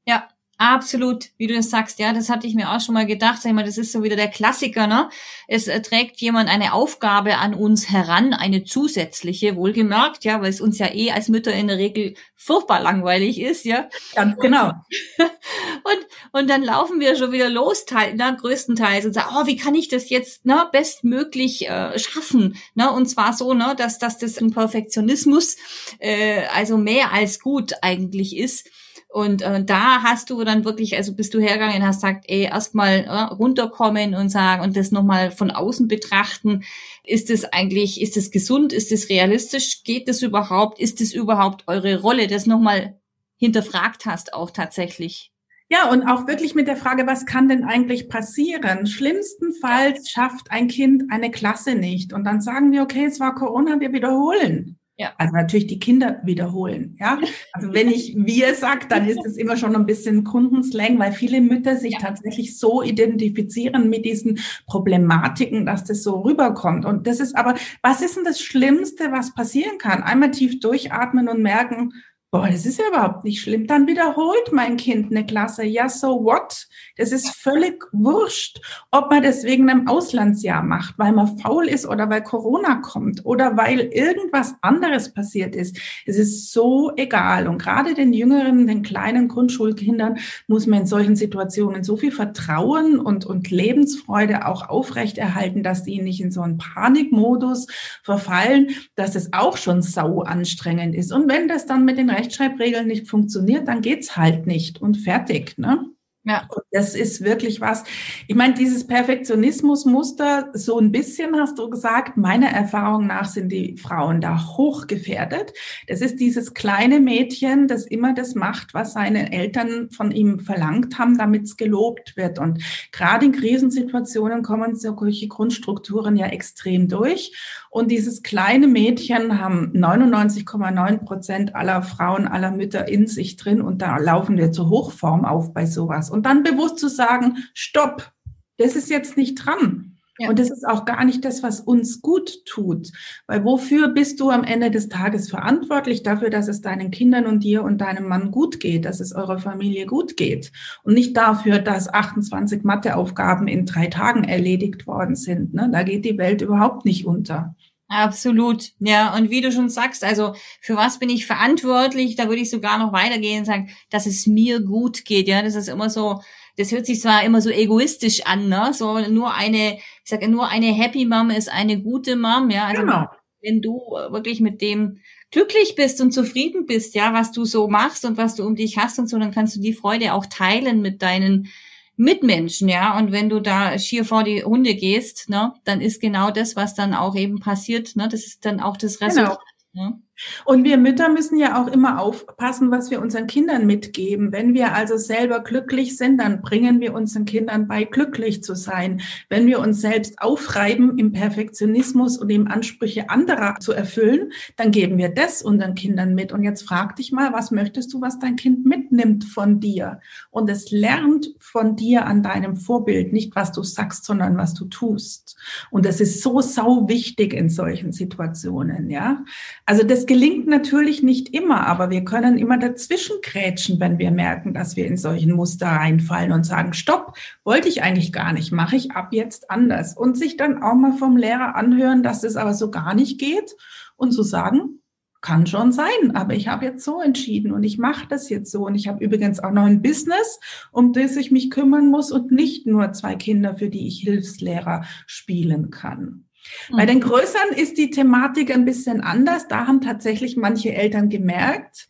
Ja, 0.07 0.29
Absolut, 0.65 1.31
wie 1.39 1.49
du 1.49 1.57
das 1.57 1.71
sagst, 1.71 1.99
ja, 1.99 2.13
das 2.13 2.29
hatte 2.29 2.47
ich 2.47 2.55
mir 2.55 2.71
auch 2.71 2.81
schon 2.81 2.95
mal 2.95 3.05
gedacht. 3.05 3.43
Sag 3.43 3.51
ich 3.51 3.55
mal, 3.57 3.65
das 3.65 3.79
ist 3.79 3.91
so 3.91 4.05
wieder 4.05 4.15
der 4.15 4.29
Klassiker, 4.29 4.87
ne? 4.87 5.11
Es 5.49 5.67
äh, 5.67 5.83
trägt 5.83 6.21
jemand 6.21 6.49
eine 6.49 6.73
Aufgabe 6.73 7.39
an 7.39 7.53
uns 7.53 7.91
heran, 7.91 8.33
eine 8.33 8.63
zusätzliche, 8.63 9.57
wohlgemerkt, 9.57 10.23
ja, 10.23 10.41
weil 10.41 10.51
es 10.51 10.61
uns 10.61 10.79
ja 10.79 10.87
eh 10.95 11.11
als 11.11 11.29
Mütter 11.29 11.53
in 11.53 11.67
der 11.67 11.79
Regel 11.79 12.15
furchtbar 12.37 12.81
langweilig 12.81 13.41
ist, 13.41 13.65
ja. 13.65 13.89
Ganz 14.15 14.39
genau. 14.39 14.69
und, 15.19 16.07
und 16.31 16.49
dann 16.49 16.63
laufen 16.63 17.01
wir 17.01 17.17
schon 17.17 17.33
wieder 17.33 17.49
los, 17.49 17.85
ne, 17.91 18.37
größtenteils, 18.41 19.05
und 19.05 19.15
sagen, 19.15 19.35
oh, 19.37 19.47
wie 19.49 19.57
kann 19.57 19.75
ich 19.75 19.89
das 19.89 20.11
jetzt 20.11 20.47
ne, 20.47 20.69
bestmöglich 20.71 21.69
äh, 21.69 21.99
schaffen? 21.99 22.57
Ne? 22.77 22.89
Und 22.93 23.07
zwar 23.07 23.33
so, 23.33 23.53
ne, 23.53 23.75
dass, 23.77 23.99
dass 23.99 24.19
das 24.19 24.39
ein 24.39 24.53
Perfektionismus 24.53 25.57
äh, 25.99 26.45
also 26.55 26.77
mehr 26.77 27.13
als 27.13 27.41
gut 27.41 27.73
eigentlich 27.83 28.37
ist. 28.37 28.71
Und 29.13 29.43
äh, 29.43 29.63
da 29.63 30.03
hast 30.03 30.31
du 30.31 30.43
dann 30.43 30.65
wirklich, 30.65 30.97
also 30.97 31.15
bist 31.15 31.35
du 31.35 31.39
hergegangen 31.39 31.77
und 31.77 31.87
hast 31.87 31.97
gesagt, 31.97 32.25
ey, 32.29 32.45
erstmal 32.45 33.05
äh, 33.05 33.35
runterkommen 33.35 34.15
und 34.15 34.31
sagen 34.31 34.63
und 34.63 34.75
das 34.75 34.91
nochmal 34.91 35.31
von 35.31 35.51
außen 35.51 35.87
betrachten. 35.87 36.65
Ist 37.05 37.29
es 37.29 37.45
eigentlich, 37.45 38.01
ist 38.01 38.17
es 38.17 38.31
gesund, 38.31 38.73
ist 38.73 38.91
es 38.91 39.11
realistisch, 39.11 39.83
geht 39.85 40.09
es 40.09 40.23
überhaupt, 40.23 40.79
ist 40.79 41.03
es 41.03 41.13
überhaupt 41.13 41.65
eure 41.67 42.01
Rolle, 42.01 42.27
das 42.27 42.47
nochmal 42.47 42.99
hinterfragt 43.37 44.07
hast 44.07 44.33
auch 44.33 44.51
tatsächlich? 44.51 45.31
Ja, 45.69 45.91
und 45.91 46.05
auch 46.05 46.27
wirklich 46.27 46.55
mit 46.55 46.67
der 46.67 46.77
Frage, 46.77 47.07
was 47.07 47.27
kann 47.27 47.49
denn 47.49 47.65
eigentlich 47.65 48.09
passieren? 48.09 48.87
Schlimmstenfalls 48.87 50.09
schafft 50.09 50.51
ein 50.51 50.69
Kind 50.69 51.05
eine 51.11 51.31
Klasse 51.31 51.75
nicht. 51.75 52.15
Und 52.15 52.25
dann 52.25 52.41
sagen 52.41 52.73
wir, 52.73 52.83
okay, 52.83 53.05
es 53.05 53.21
war 53.21 53.35
Corona, 53.35 53.79
wir 53.79 53.93
wiederholen. 53.93 54.79
Ja. 55.03 55.13
Also 55.19 55.35
natürlich 55.35 55.67
die 55.67 55.81
Kinder 55.81 56.21
wiederholen. 56.23 56.97
Ja, 57.01 57.19
also 57.53 57.75
wenn 57.75 57.89
ich 57.89 58.15
wir 58.17 58.55
sag, 58.55 58.89
dann 58.89 59.09
ist 59.09 59.27
es 59.27 59.37
immer 59.37 59.57
schon 59.57 59.75
ein 59.75 59.85
bisschen 59.85 60.23
Kundenslang, 60.23 60.97
weil 61.01 61.11
viele 61.11 61.41
Mütter 61.41 61.77
sich 61.77 61.95
ja. 61.95 61.99
tatsächlich 61.99 62.57
so 62.57 62.83
identifizieren 62.83 63.91
mit 63.91 64.05
diesen 64.05 64.39
Problematiken, 64.67 65.67
dass 65.67 65.83
das 65.83 66.05
so 66.05 66.21
rüberkommt. 66.21 66.85
Und 66.85 67.09
das 67.09 67.19
ist 67.19 67.37
aber, 67.37 67.57
was 67.83 68.01
ist 68.01 68.17
denn 68.17 68.25
das 68.25 68.41
Schlimmste, 68.41 69.11
was 69.11 69.35
passieren 69.35 69.79
kann? 69.79 70.05
Einmal 70.05 70.31
tief 70.31 70.61
durchatmen 70.61 71.29
und 71.29 71.43
merken, 71.43 71.93
boah, 72.33 72.49
das 72.49 72.65
ist 72.65 72.79
ja 72.79 72.89
überhaupt 72.89 73.25
nicht 73.25 73.43
schlimm. 73.43 73.67
Dann 73.67 73.87
wiederholt 73.87 74.53
mein 74.53 74.79
Kind 74.79 75.11
eine 75.11 75.27
Klasse. 75.27 75.65
Ja, 75.65 75.91
so 75.91 76.25
what? 76.25 76.67
Das 76.97 77.13
ist 77.13 77.29
völlig 77.29 77.85
wurscht, 77.93 78.59
ob 78.91 79.11
man 79.11 79.23
das 79.23 79.45
wegen 79.45 79.69
einem 79.69 79.87
Auslandsjahr 79.87 80.63
macht, 80.63 80.99
weil 80.99 81.13
man 81.13 81.39
faul 81.39 81.69
ist 81.69 81.87
oder 81.87 82.09
weil 82.09 82.23
Corona 82.23 82.77
kommt 82.77 83.27
oder 83.27 83.59
weil 83.59 83.81
irgendwas 83.81 84.55
anderes 84.63 85.13
passiert 85.13 85.55
ist. 85.55 85.77
Es 86.07 86.17
ist 86.17 86.53
so 86.53 86.93
egal. 86.97 87.49
Und 87.49 87.61
gerade 87.61 87.93
den 87.93 88.15
jüngeren, 88.15 88.67
den 88.67 88.83
kleinen 88.83 89.29
Grundschulkindern 89.29 90.17
muss 90.49 90.67
man 90.67 90.81
in 90.81 90.87
solchen 90.87 91.17
Situationen 91.17 91.85
so 91.85 91.99
viel 91.99 92.13
Vertrauen 92.13 92.99
und, 92.99 93.27
und 93.27 93.51
Lebensfreude 93.51 94.47
auch 94.47 94.71
aufrechterhalten, 94.71 95.63
dass 95.63 95.83
die 95.83 96.01
nicht 96.01 96.23
in 96.23 96.31
so 96.31 96.41
einen 96.41 96.57
Panikmodus 96.57 97.67
verfallen, 98.03 98.69
dass 98.95 99.17
es 99.17 99.35
auch 99.35 99.59
schon 99.59 99.83
sau 99.83 100.23
anstrengend 100.23 100.95
ist. 100.95 101.13
Und 101.13 101.29
wenn 101.29 101.47
das 101.47 101.67
dann 101.67 101.85
mit 101.85 101.99
den 101.99 102.09
Rechtschreibregeln 102.23 102.87
nicht 102.87 103.09
funktioniert, 103.09 103.67
dann 103.67 103.83
geht's 103.83 104.17
halt 104.17 104.47
nicht 104.47 104.81
und 104.81 104.97
fertig. 104.97 105.59
Ne? 105.59 105.87
Ja. 106.25 106.47
Und 106.55 106.63
das 106.71 106.95
ist 106.95 107.25
wirklich 107.25 107.61
was. 107.61 107.83
Ich 108.29 108.37
meine, 108.37 108.55
dieses 108.55 108.87
Perfektionismusmuster, 108.87 110.51
so 110.53 110.79
ein 110.79 110.93
bisschen 110.93 111.37
hast 111.37 111.59
du 111.59 111.69
gesagt, 111.69 112.17
meiner 112.17 112.47
Erfahrung 112.47 113.09
nach 113.09 113.25
sind 113.25 113.51
die 113.51 113.77
Frauen 113.77 114.21
da 114.21 114.41
hochgefährdet. 114.57 115.53
Das 115.89 116.01
ist 116.01 116.21
dieses 116.21 116.55
kleine 116.55 117.01
Mädchen, 117.01 117.67
das 117.67 117.87
immer 117.87 118.15
das 118.15 118.37
macht, 118.37 118.73
was 118.73 118.93
seine 118.93 119.33
Eltern 119.33 119.91
von 119.91 120.13
ihm 120.13 120.39
verlangt 120.39 120.97
haben, 120.97 121.19
damit 121.19 121.43
es 121.43 121.57
gelobt 121.57 122.17
wird. 122.17 122.39
Und 122.39 122.63
gerade 122.93 123.27
in 123.27 123.33
Krisensituationen 123.33 124.43
kommen 124.43 124.77
solche 124.77 125.27
Grundstrukturen 125.27 126.17
ja 126.17 126.27
extrem 126.27 126.87
durch. 126.87 127.33
Und 127.69 127.91
dieses 127.91 128.23
kleine 128.23 128.69
Mädchen 128.69 129.41
haben 129.41 129.73
99,9 129.75 131.05
Prozent 131.05 131.57
aller 131.57 131.83
Frauen, 131.83 132.29
aller 132.29 132.53
Mütter 132.53 132.87
in 132.87 133.09
sich 133.09 133.37
drin. 133.37 133.61
Und 133.61 133.83
da 133.83 133.97
laufen 133.97 134.37
wir 134.37 134.53
zur 134.53 134.69
Hochform 134.69 135.25
auf 135.25 135.53
bei 135.53 135.67
sowas. 135.67 136.12
Und 136.13 136.27
dann 136.27 136.43
bewusst 136.43 136.79
zu 136.79 136.89
sagen, 136.89 137.39
stopp, 137.55 138.13
das 138.59 138.77
ist 138.77 138.91
jetzt 138.91 139.17
nicht 139.17 139.35
dran. 139.35 139.93
Ja. 140.19 140.29
Und 140.29 140.39
das 140.39 140.51
ist 140.51 140.67
auch 140.69 140.85
gar 140.85 141.05
nicht 141.05 141.25
das, 141.25 141.43
was 141.43 141.61
uns 141.61 142.03
gut 142.03 142.45
tut. 142.45 142.93
Weil 143.27 143.45
wofür 143.45 143.89
bist 143.89 144.21
du 144.21 144.31
am 144.31 144.45
Ende 144.45 144.71
des 144.71 144.89
Tages 144.89 145.31
verantwortlich? 145.31 146.03
Dafür, 146.03 146.29
dass 146.29 146.49
es 146.49 146.61
deinen 146.61 146.91
Kindern 146.91 147.27
und 147.27 147.43
dir 147.43 147.65
und 147.65 147.79
deinem 147.81 148.07
Mann 148.07 148.31
gut 148.31 148.61
geht, 148.61 148.85
dass 148.85 149.01
es 149.01 149.15
eurer 149.15 149.39
Familie 149.39 149.87
gut 149.87 150.17
geht. 150.19 150.53
Und 150.83 150.95
nicht 150.95 151.17
dafür, 151.17 151.59
dass 151.59 151.93
28 151.93 152.63
Matheaufgaben 152.63 153.49
in 153.49 153.65
drei 153.65 153.87
Tagen 153.87 154.25
erledigt 154.25 154.87
worden 154.87 155.17
sind. 155.17 155.55
Ne? 155.55 155.71
Da 155.73 155.83
geht 155.83 156.05
die 156.05 156.19
Welt 156.19 156.43
überhaupt 156.43 156.85
nicht 156.85 157.07
unter. 157.07 157.57
Absolut, 157.93 158.71
ja. 158.79 159.15
Und 159.15 159.29
wie 159.29 159.43
du 159.43 159.53
schon 159.53 159.69
sagst, 159.69 160.03
also 160.03 160.35
für 160.63 160.77
was 160.77 160.99
bin 160.99 161.11
ich 161.11 161.27
verantwortlich? 161.27 162.17
Da 162.17 162.27
würde 162.27 162.41
ich 162.41 162.49
sogar 162.49 162.79
noch 162.79 162.95
weitergehen 162.95 163.41
und 163.41 163.45
sagen, 163.45 163.69
dass 163.91 164.07
es 164.07 164.27
mir 164.27 164.61
gut 164.61 165.05
geht. 165.05 165.29
Ja, 165.29 165.43
das 165.43 165.55
ist 165.55 165.69
immer 165.69 165.91
so. 165.91 166.23
Das 166.57 166.73
hört 166.73 166.87
sich 166.87 167.03
zwar 167.03 167.23
immer 167.23 167.43
so 167.43 167.51
egoistisch 167.51 168.25
an, 168.25 168.49
ne? 168.49 168.73
So 168.73 168.99
nur 169.11 169.35
eine, 169.35 169.75
ich 169.77 170.11
sage 170.11 170.27
nur 170.29 170.49
eine 170.49 170.73
Happy 170.73 171.05
Mom 171.05 171.29
ist 171.29 171.53
eine 171.53 171.83
gute 171.83 172.17
Mom. 172.17 172.49
Ja, 172.49 172.65
also 172.65 172.81
genau. 172.81 173.09
wenn 173.43 173.61
du 173.61 173.79
wirklich 174.11 174.41
mit 174.41 174.63
dem 174.63 174.99
glücklich 175.31 175.75
bist 175.77 176.01
und 176.01 176.13
zufrieden 176.13 176.65
bist, 176.65 176.95
ja, 176.95 177.13
was 177.13 177.31
du 177.31 177.45
so 177.45 177.69
machst 177.69 178.07
und 178.07 178.17
was 178.17 178.37
du 178.37 178.47
um 178.47 178.57
dich 178.57 178.79
hast 178.79 178.99
und 178.99 179.09
so, 179.09 179.19
dann 179.19 179.33
kannst 179.33 179.57
du 179.57 179.61
die 179.61 179.75
Freude 179.75 180.15
auch 180.15 180.25
teilen 180.25 180.81
mit 180.81 181.03
deinen 181.03 181.49
Mitmenschen, 181.97 182.69
ja. 182.69 182.97
Und 182.99 183.13
wenn 183.13 183.29
du 183.29 183.41
da 183.41 183.79
schier 183.79 184.05
vor 184.05 184.25
die 184.25 184.45
Hunde 184.45 184.75
gehst, 184.75 185.29
ne, 185.29 185.55
dann 185.65 185.81
ist 185.81 186.01
genau 186.01 186.31
das, 186.31 186.57
was 186.57 186.75
dann 186.75 186.95
auch 186.95 187.15
eben 187.17 187.41
passiert, 187.41 187.97
ne, 187.97 188.09
das 188.09 188.25
ist 188.25 188.45
dann 188.45 188.61
auch 188.61 188.77
das 188.77 188.99
genau. 188.99 189.11
Resultat. 189.11 189.39
Genau. 189.73 189.89
Ne? 189.89 190.03
Und 190.45 190.65
wir 190.65 190.77
Mütter 190.77 191.09
müssen 191.09 191.39
ja 191.39 191.61
auch 191.61 191.69
immer 191.69 192.01
aufpassen, 192.01 192.71
was 192.71 192.91
wir 192.91 193.01
unseren 193.01 193.27
Kindern 193.27 193.67
mitgeben. 193.67 194.33
Wenn 194.33 194.55
wir 194.55 194.75
also 194.75 194.97
selber 194.97 195.41
glücklich 195.41 195.97
sind, 195.97 196.19
dann 196.19 196.43
bringen 196.43 196.81
wir 196.81 196.95
unseren 196.95 197.25
Kindern 197.25 197.69
bei, 197.69 197.85
glücklich 197.85 198.43
zu 198.43 198.55
sein. 198.55 199.01
Wenn 199.29 199.47
wir 199.47 199.61
uns 199.61 199.81
selbst 199.81 200.21
aufreiben 200.21 200.99
im 200.99 201.13
Perfektionismus 201.13 202.19
und 202.19 202.31
im 202.31 202.49
Ansprüche 202.49 203.11
anderer 203.11 203.57
zu 203.61 203.73
erfüllen, 203.73 204.33
dann 204.57 204.71
geben 204.71 204.99
wir 204.99 205.09
das 205.09 205.43
unseren 205.43 205.75
Kindern 205.75 206.15
mit. 206.15 206.33
Und 206.33 206.43
jetzt 206.43 206.63
frag 206.63 206.97
dich 206.97 207.13
mal, 207.13 207.33
was 207.33 207.51
möchtest 207.51 207.93
du, 207.93 208.01
was 208.01 208.19
dein 208.19 208.37
Kind 208.37 208.65
mitnimmt 208.65 209.25
von 209.25 209.61
dir? 209.61 210.01
Und 210.31 210.51
es 210.51 210.71
lernt 210.71 211.35
von 211.39 211.77
dir 211.77 212.07
an 212.07 212.23
deinem 212.23 212.57
Vorbild, 212.57 213.13
nicht 213.13 213.35
was 213.37 213.53
du 213.53 213.63
sagst, 213.63 214.05
sondern 214.05 214.37
was 214.37 214.55
du 214.55 214.67
tust. 214.67 215.37
Und 215.71 215.87
das 215.87 216.01
ist 216.01 216.23
so 216.23 216.41
sau 216.41 216.89
wichtig 216.89 217.33
in 217.35 217.49
solchen 217.49 217.93
Situationen, 217.93 218.91
ja. 218.91 219.25
Also 219.67 219.85
das 219.85 220.07
gelingt 220.13 220.47
natürlich 220.47 221.03
nicht 221.03 221.33
immer, 221.33 221.67
aber 221.67 221.89
wir 221.89 222.05
können 222.05 222.37
immer 222.37 222.59
dazwischen 222.59 223.17
grätschen, 223.23 223.81
wenn 223.81 223.99
wir 223.99 224.11
merken, 224.11 224.53
dass 224.53 224.77
wir 224.77 224.87
in 224.87 224.99
solchen 224.99 225.33
Muster 225.33 225.69
reinfallen 225.69 226.33
und 226.33 226.45
sagen, 226.45 226.75
stopp, 226.75 227.17
wollte 227.45 227.69
ich 227.69 227.83
eigentlich 227.83 228.13
gar 228.13 228.35
nicht, 228.35 228.53
mache 228.53 228.77
ich 228.77 228.93
ab 228.93 229.15
jetzt 229.15 229.51
anders. 229.51 229.97
Und 229.97 230.19
sich 230.19 230.37
dann 230.37 230.63
auch 230.63 230.75
mal 230.75 230.93
vom 230.93 231.17
Lehrer 231.17 231.57
anhören, 231.57 232.03
dass 232.03 232.25
es 232.25 232.37
aber 232.37 232.53
so 232.53 232.71
gar 232.71 232.93
nicht 232.93 233.19
geht 233.19 233.57
und 233.97 234.11
zu 234.11 234.23
so 234.23 234.29
sagen, 234.29 234.83
kann 235.23 235.47
schon 235.47 235.73
sein, 235.73 236.11
aber 236.13 236.35
ich 236.35 236.47
habe 236.47 236.67
jetzt 236.67 236.85
so 236.85 237.01
entschieden 237.01 237.51
und 237.51 237.65
ich 237.65 237.79
mache 237.79 238.07
das 238.07 238.29
jetzt 238.29 238.53
so. 238.53 238.67
Und 238.67 238.75
ich 238.75 238.89
habe 238.89 239.03
übrigens 239.03 239.41
auch 239.41 239.53
noch 239.53 239.65
ein 239.65 239.81
Business, 239.81 240.41
um 240.73 240.93
das 240.93 241.17
ich 241.17 241.31
mich 241.31 241.51
kümmern 241.51 241.89
muss 241.89 242.13
und 242.13 242.31
nicht 242.33 242.67
nur 242.67 242.93
zwei 242.93 243.15
Kinder, 243.15 243.57
für 243.57 243.71
die 243.71 243.87
ich 243.87 244.01
Hilfslehrer 244.01 244.85
spielen 245.07 245.71
kann. 245.71 246.27
Bei 246.71 246.87
den 246.87 246.99
mhm. 246.99 247.03
Größeren 247.03 247.51
ist 247.57 247.79
die 247.79 247.91
Thematik 247.91 248.51
ein 248.53 248.65
bisschen 248.65 249.01
anders. 249.01 249.49
Da 249.49 249.67
haben 249.67 249.81
tatsächlich 249.81 250.37
manche 250.37 250.75
Eltern 250.75 251.09
gemerkt, 251.09 251.89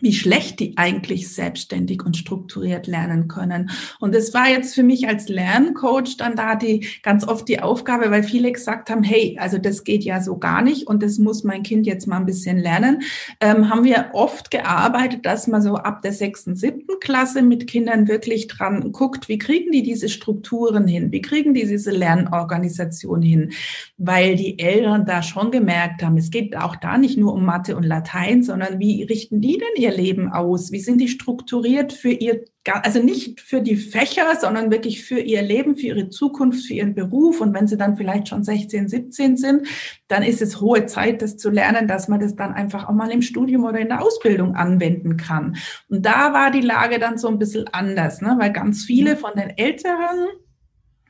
wie 0.00 0.12
schlecht 0.12 0.60
die 0.60 0.76
eigentlich 0.76 1.32
selbstständig 1.32 2.04
und 2.04 2.16
strukturiert 2.16 2.86
lernen 2.86 3.28
können. 3.28 3.70
Und 4.00 4.14
es 4.14 4.32
war 4.34 4.48
jetzt 4.48 4.74
für 4.74 4.82
mich 4.82 5.08
als 5.08 5.28
Lerncoach 5.28 6.16
dann 6.18 6.36
da 6.36 6.54
die 6.54 6.86
ganz 7.02 7.26
oft 7.26 7.48
die 7.48 7.60
Aufgabe, 7.60 8.10
weil 8.10 8.22
viele 8.22 8.52
gesagt 8.52 8.90
haben, 8.90 9.02
hey, 9.02 9.36
also 9.40 9.58
das 9.58 9.84
geht 9.84 10.04
ja 10.04 10.20
so 10.20 10.38
gar 10.38 10.62
nicht 10.62 10.86
und 10.86 11.02
das 11.02 11.18
muss 11.18 11.44
mein 11.44 11.62
Kind 11.62 11.86
jetzt 11.86 12.06
mal 12.06 12.18
ein 12.18 12.26
bisschen 12.26 12.58
lernen, 12.58 13.02
ähm, 13.40 13.70
haben 13.70 13.84
wir 13.84 14.10
oft 14.12 14.50
gearbeitet, 14.50 15.26
dass 15.26 15.46
man 15.46 15.62
so 15.62 15.76
ab 15.76 16.02
der 16.02 16.12
sechsten, 16.12 16.56
siebten 16.56 17.00
Klasse 17.00 17.42
mit 17.42 17.66
Kindern 17.66 18.08
wirklich 18.08 18.46
dran 18.46 18.92
guckt, 18.92 19.28
wie 19.28 19.38
kriegen 19.38 19.72
die 19.72 19.82
diese 19.82 20.08
Strukturen 20.08 20.86
hin, 20.86 21.12
wie 21.12 21.22
kriegen 21.22 21.54
die 21.54 21.66
diese 21.66 21.90
Lernorganisation 21.90 23.22
hin, 23.22 23.52
weil 23.96 24.36
die 24.36 24.58
Eltern 24.58 25.06
da 25.06 25.22
schon 25.22 25.50
gemerkt 25.50 26.02
haben, 26.02 26.16
es 26.16 26.30
geht 26.30 26.56
auch 26.56 26.76
da 26.76 26.98
nicht 26.98 27.18
nur 27.18 27.34
um 27.34 27.44
Mathe 27.44 27.76
und 27.76 27.84
Latein, 27.84 28.42
sondern 28.42 28.78
wie 28.78 29.02
richten 29.02 29.40
die 29.40 29.58
denn 29.58 29.82
ihr 29.82 29.87
ihr 29.88 29.96
Leben 29.96 30.30
aus? 30.30 30.72
Wie 30.72 30.80
sind 30.80 30.98
die 30.98 31.08
strukturiert 31.08 31.92
für 31.92 32.10
ihr, 32.10 32.44
also 32.64 33.02
nicht 33.02 33.40
für 33.40 33.60
die 33.60 33.76
Fächer, 33.76 34.36
sondern 34.40 34.70
wirklich 34.70 35.04
für 35.04 35.18
ihr 35.18 35.42
Leben, 35.42 35.76
für 35.76 35.86
ihre 35.86 36.08
Zukunft, 36.10 36.66
für 36.66 36.74
ihren 36.74 36.94
Beruf? 36.94 37.40
Und 37.40 37.54
wenn 37.54 37.66
sie 37.66 37.76
dann 37.76 37.96
vielleicht 37.96 38.28
schon 38.28 38.44
16, 38.44 38.88
17 38.88 39.36
sind, 39.36 39.66
dann 40.08 40.22
ist 40.22 40.42
es 40.42 40.60
hohe 40.60 40.86
Zeit, 40.86 41.22
das 41.22 41.36
zu 41.36 41.50
lernen, 41.50 41.88
dass 41.88 42.08
man 42.08 42.20
das 42.20 42.36
dann 42.36 42.52
einfach 42.52 42.88
auch 42.88 42.94
mal 42.94 43.10
im 43.10 43.22
Studium 43.22 43.64
oder 43.64 43.78
in 43.80 43.88
der 43.88 44.02
Ausbildung 44.02 44.54
anwenden 44.54 45.16
kann. 45.16 45.56
Und 45.88 46.04
da 46.04 46.32
war 46.32 46.50
die 46.50 46.60
Lage 46.60 46.98
dann 46.98 47.18
so 47.18 47.28
ein 47.28 47.38
bisschen 47.38 47.68
anders, 47.68 48.20
ne? 48.20 48.36
weil 48.38 48.52
ganz 48.52 48.84
viele 48.84 49.16
von 49.16 49.32
den 49.34 49.50
Älteren 49.56 50.26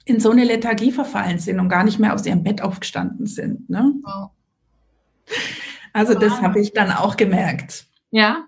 in 0.04 0.20
so 0.20 0.30
eine 0.30 0.44
Lethargie 0.44 0.90
verfallen 0.90 1.38
sind 1.38 1.60
und 1.60 1.68
gar 1.68 1.84
nicht 1.84 1.98
mehr 1.98 2.14
aus 2.14 2.24
ihrem 2.24 2.42
Bett 2.42 2.62
aufgestanden 2.62 3.26
sind. 3.26 3.68
Ne? 3.68 3.92
Wow. 4.02 4.30
Also 5.92 6.14
das 6.14 6.40
habe 6.40 6.60
ich 6.60 6.72
dann 6.72 6.90
auch 6.90 7.16
gemerkt. 7.16 7.86
Ja, 8.10 8.46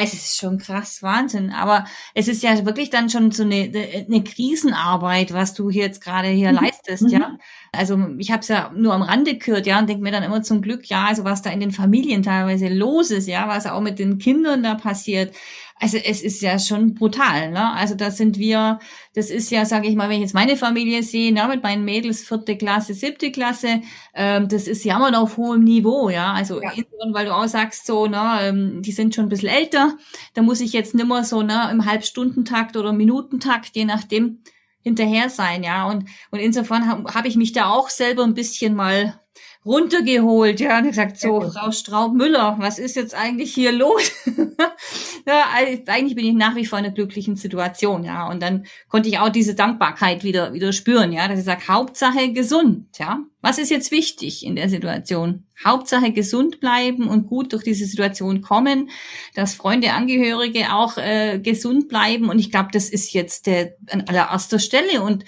es 0.00 0.14
ist 0.14 0.38
schon 0.38 0.58
krass, 0.58 1.02
Wahnsinn. 1.02 1.50
Aber 1.50 1.84
es 2.14 2.28
ist 2.28 2.42
ja 2.42 2.64
wirklich 2.64 2.88
dann 2.88 3.10
schon 3.10 3.32
so 3.32 3.42
eine, 3.42 3.70
eine 4.08 4.22
Krisenarbeit, 4.22 5.32
was 5.32 5.54
du 5.54 5.70
hier 5.70 5.86
jetzt 5.86 6.02
gerade 6.02 6.28
hier 6.28 6.52
mhm. 6.52 6.58
leistest, 6.58 7.02
mhm. 7.02 7.08
ja. 7.08 7.38
Also 7.72 7.98
ich 8.18 8.30
habe 8.30 8.40
es 8.40 8.48
ja 8.48 8.70
nur 8.74 8.94
am 8.94 9.02
Rande 9.02 9.36
gehört, 9.36 9.66
ja, 9.66 9.78
und 9.78 9.88
denke 9.88 10.02
mir 10.02 10.12
dann 10.12 10.22
immer 10.22 10.42
zum 10.42 10.62
Glück, 10.62 10.86
ja, 10.86 11.06
also 11.06 11.24
was 11.24 11.42
da 11.42 11.50
in 11.50 11.60
den 11.60 11.72
Familien 11.72 12.22
teilweise 12.22 12.68
los 12.68 13.10
ist, 13.10 13.26
ja, 13.26 13.48
was 13.48 13.66
auch 13.66 13.80
mit 13.80 13.98
den 13.98 14.18
Kindern 14.18 14.62
da 14.62 14.74
passiert. 14.74 15.34
Also 15.80 15.96
es 15.96 16.22
ist 16.22 16.42
ja 16.42 16.58
schon 16.58 16.94
brutal, 16.94 17.50
ne? 17.50 17.72
Also 17.72 17.94
da 17.94 18.10
sind 18.10 18.38
wir, 18.38 18.80
das 19.14 19.30
ist 19.30 19.50
ja, 19.50 19.64
sage 19.64 19.88
ich 19.88 19.94
mal, 19.94 20.08
wenn 20.08 20.16
ich 20.16 20.22
jetzt 20.22 20.34
meine 20.34 20.56
Familie 20.56 21.02
sehe, 21.02 21.32
ne, 21.32 21.46
mit 21.48 21.62
meinen 21.62 21.84
Mädels 21.84 22.22
vierte 22.22 22.56
Klasse, 22.56 22.94
siebte 22.94 23.30
Klasse, 23.30 23.82
ähm, 24.14 24.48
das 24.48 24.66
ist 24.66 24.84
ja 24.84 24.96
immer 24.96 25.10
noch 25.10 25.22
auf 25.22 25.36
hohem 25.36 25.62
Niveau, 25.64 26.10
ja. 26.10 26.32
Also 26.32 26.60
ja. 26.62 26.72
weil 27.12 27.26
du 27.26 27.34
auch 27.34 27.46
sagst 27.46 27.86
so, 27.86 28.06
ne, 28.06 28.38
ähm, 28.42 28.82
die 28.82 28.92
sind 28.92 29.14
schon 29.14 29.26
ein 29.26 29.28
bisschen 29.28 29.50
älter, 29.50 29.96
da 30.34 30.42
muss 30.42 30.60
ich 30.60 30.72
jetzt 30.72 30.94
nimmer 30.94 31.24
so 31.24 31.42
ne, 31.42 31.68
im 31.70 31.84
Halbstundentakt 31.84 32.76
oder 32.76 32.92
Minutentakt, 32.92 33.76
je 33.76 33.84
nachdem, 33.84 34.42
hinterher 34.80 35.28
sein, 35.28 35.62
ja. 35.62 35.86
Und, 35.88 36.08
und 36.30 36.38
insofern 36.38 36.88
habe 36.88 37.14
hab 37.14 37.24
ich 37.24 37.36
mich 37.36 37.52
da 37.52 37.70
auch 37.70 37.90
selber 37.90 38.24
ein 38.24 38.34
bisschen 38.34 38.74
mal 38.74 39.20
runtergeholt, 39.64 40.60
ja, 40.60 40.78
und 40.78 40.88
gesagt, 40.88 41.18
so, 41.18 41.40
Frau 41.40 41.70
Straub-Müller, 41.70 42.56
was 42.58 42.78
ist 42.78 42.96
jetzt 42.96 43.14
eigentlich 43.14 43.52
hier 43.52 43.72
los? 43.72 44.12
ja, 45.26 45.44
eigentlich 45.86 46.14
bin 46.14 46.24
ich 46.24 46.34
nach 46.34 46.54
wie 46.54 46.64
vor 46.64 46.78
in 46.78 46.86
einer 46.86 46.94
glücklichen 46.94 47.36
Situation, 47.36 48.04
ja, 48.04 48.28
und 48.28 48.42
dann 48.42 48.64
konnte 48.88 49.08
ich 49.08 49.18
auch 49.18 49.28
diese 49.28 49.54
Dankbarkeit 49.54 50.24
wieder, 50.24 50.52
wieder 50.52 50.72
spüren, 50.72 51.12
ja, 51.12 51.28
dass 51.28 51.40
ich 51.40 51.44
sage, 51.44 51.68
Hauptsache 51.68 52.32
gesund, 52.32 52.98
ja. 52.98 53.20
Was 53.40 53.58
ist 53.58 53.70
jetzt 53.70 53.92
wichtig 53.92 54.44
in 54.44 54.56
der 54.56 54.68
Situation? 54.68 55.46
Hauptsache 55.64 56.12
gesund 56.12 56.58
bleiben 56.58 57.08
und 57.08 57.28
gut 57.28 57.52
durch 57.52 57.62
diese 57.62 57.86
Situation 57.86 58.42
kommen, 58.42 58.90
dass 59.34 59.54
Freunde, 59.54 59.92
Angehörige 59.92 60.72
auch 60.72 60.98
äh, 60.98 61.38
gesund 61.38 61.88
bleiben 61.88 62.30
und 62.30 62.38
ich 62.38 62.50
glaube, 62.50 62.70
das 62.72 62.88
ist 62.88 63.12
jetzt 63.12 63.46
der, 63.46 63.76
an 63.90 64.02
allererster 64.08 64.58
Stelle 64.58 65.02
und 65.02 65.24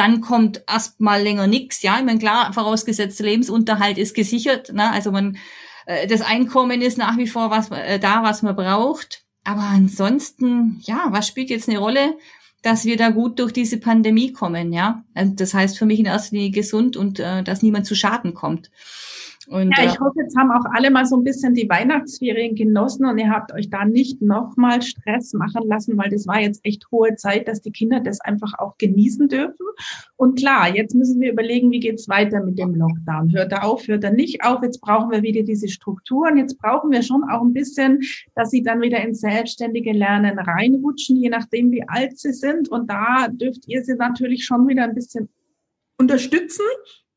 dann 0.00 0.22
kommt 0.22 0.62
erstmal 0.66 1.22
länger 1.22 1.46
nichts. 1.46 1.82
Ja, 1.82 1.98
ich 1.98 2.04
meine, 2.06 2.18
klar, 2.18 2.54
vorausgesetzt 2.54 3.20
Lebensunterhalt 3.20 3.98
ist 3.98 4.14
gesichert. 4.14 4.72
Ne? 4.72 4.90
Also 4.90 5.12
man, 5.12 5.36
äh, 5.84 6.06
das 6.06 6.22
Einkommen 6.22 6.80
ist 6.80 6.96
nach 6.96 7.18
wie 7.18 7.26
vor 7.26 7.50
was 7.50 7.70
äh, 7.70 7.98
da, 7.98 8.22
was 8.22 8.40
man 8.40 8.56
braucht. 8.56 9.24
Aber 9.44 9.60
ansonsten, 9.60 10.80
ja, 10.84 11.08
was 11.10 11.28
spielt 11.28 11.50
jetzt 11.50 11.68
eine 11.68 11.78
Rolle, 11.78 12.16
dass 12.62 12.86
wir 12.86 12.96
da 12.96 13.10
gut 13.10 13.38
durch 13.38 13.52
diese 13.52 13.76
Pandemie 13.76 14.32
kommen? 14.32 14.72
Ja, 14.72 15.04
das 15.14 15.52
heißt 15.52 15.76
für 15.76 15.84
mich 15.84 15.98
in 15.98 16.06
erster 16.06 16.34
Linie 16.34 16.50
gesund 16.50 16.96
und 16.96 17.20
äh, 17.20 17.42
dass 17.42 17.60
niemand 17.60 17.84
zu 17.84 17.94
Schaden 17.94 18.32
kommt. 18.32 18.70
Und, 19.50 19.76
ja, 19.76 19.84
ich 19.84 19.96
äh, 19.96 19.98
hoffe, 19.98 20.20
jetzt 20.20 20.36
haben 20.36 20.52
auch 20.52 20.64
alle 20.72 20.92
mal 20.92 21.04
so 21.04 21.16
ein 21.16 21.24
bisschen 21.24 21.54
die 21.54 21.68
Weihnachtsferien 21.68 22.54
genossen 22.54 23.04
und 23.04 23.18
ihr 23.18 23.30
habt 23.30 23.52
euch 23.52 23.68
da 23.68 23.84
nicht 23.84 24.22
nochmal 24.22 24.80
Stress 24.80 25.32
machen 25.32 25.66
lassen, 25.66 25.98
weil 25.98 26.08
das 26.08 26.28
war 26.28 26.40
jetzt 26.40 26.64
echt 26.64 26.88
hohe 26.92 27.16
Zeit, 27.16 27.48
dass 27.48 27.60
die 27.60 27.72
Kinder 27.72 27.98
das 27.98 28.20
einfach 28.20 28.52
auch 28.58 28.78
genießen 28.78 29.26
dürfen. 29.26 29.66
Und 30.14 30.38
klar, 30.38 30.72
jetzt 30.72 30.94
müssen 30.94 31.20
wir 31.20 31.32
überlegen, 31.32 31.72
wie 31.72 31.80
geht's 31.80 32.08
weiter 32.08 32.44
mit 32.44 32.60
dem 32.60 32.76
Lockdown? 32.76 33.32
Hört 33.32 33.50
er 33.50 33.64
auf, 33.64 33.88
hört 33.88 34.04
er 34.04 34.12
nicht 34.12 34.44
auf? 34.44 34.62
Jetzt 34.62 34.80
brauchen 34.80 35.10
wir 35.10 35.22
wieder 35.22 35.42
diese 35.42 35.66
Strukturen. 35.66 36.36
Jetzt 36.36 36.56
brauchen 36.58 36.92
wir 36.92 37.02
schon 37.02 37.24
auch 37.24 37.42
ein 37.42 37.52
bisschen, 37.52 38.02
dass 38.36 38.50
sie 38.50 38.62
dann 38.62 38.80
wieder 38.80 39.02
ins 39.02 39.18
selbstständige 39.18 39.92
Lernen 39.92 40.38
reinrutschen, 40.38 41.16
je 41.16 41.28
nachdem, 41.28 41.72
wie 41.72 41.82
alt 41.88 42.16
sie 42.20 42.32
sind. 42.32 42.68
Und 42.68 42.88
da 42.88 43.26
dürft 43.26 43.66
ihr 43.66 43.82
sie 43.82 43.96
natürlich 43.96 44.44
schon 44.44 44.68
wieder 44.68 44.84
ein 44.84 44.94
bisschen 44.94 45.28
unterstützen, 45.98 46.64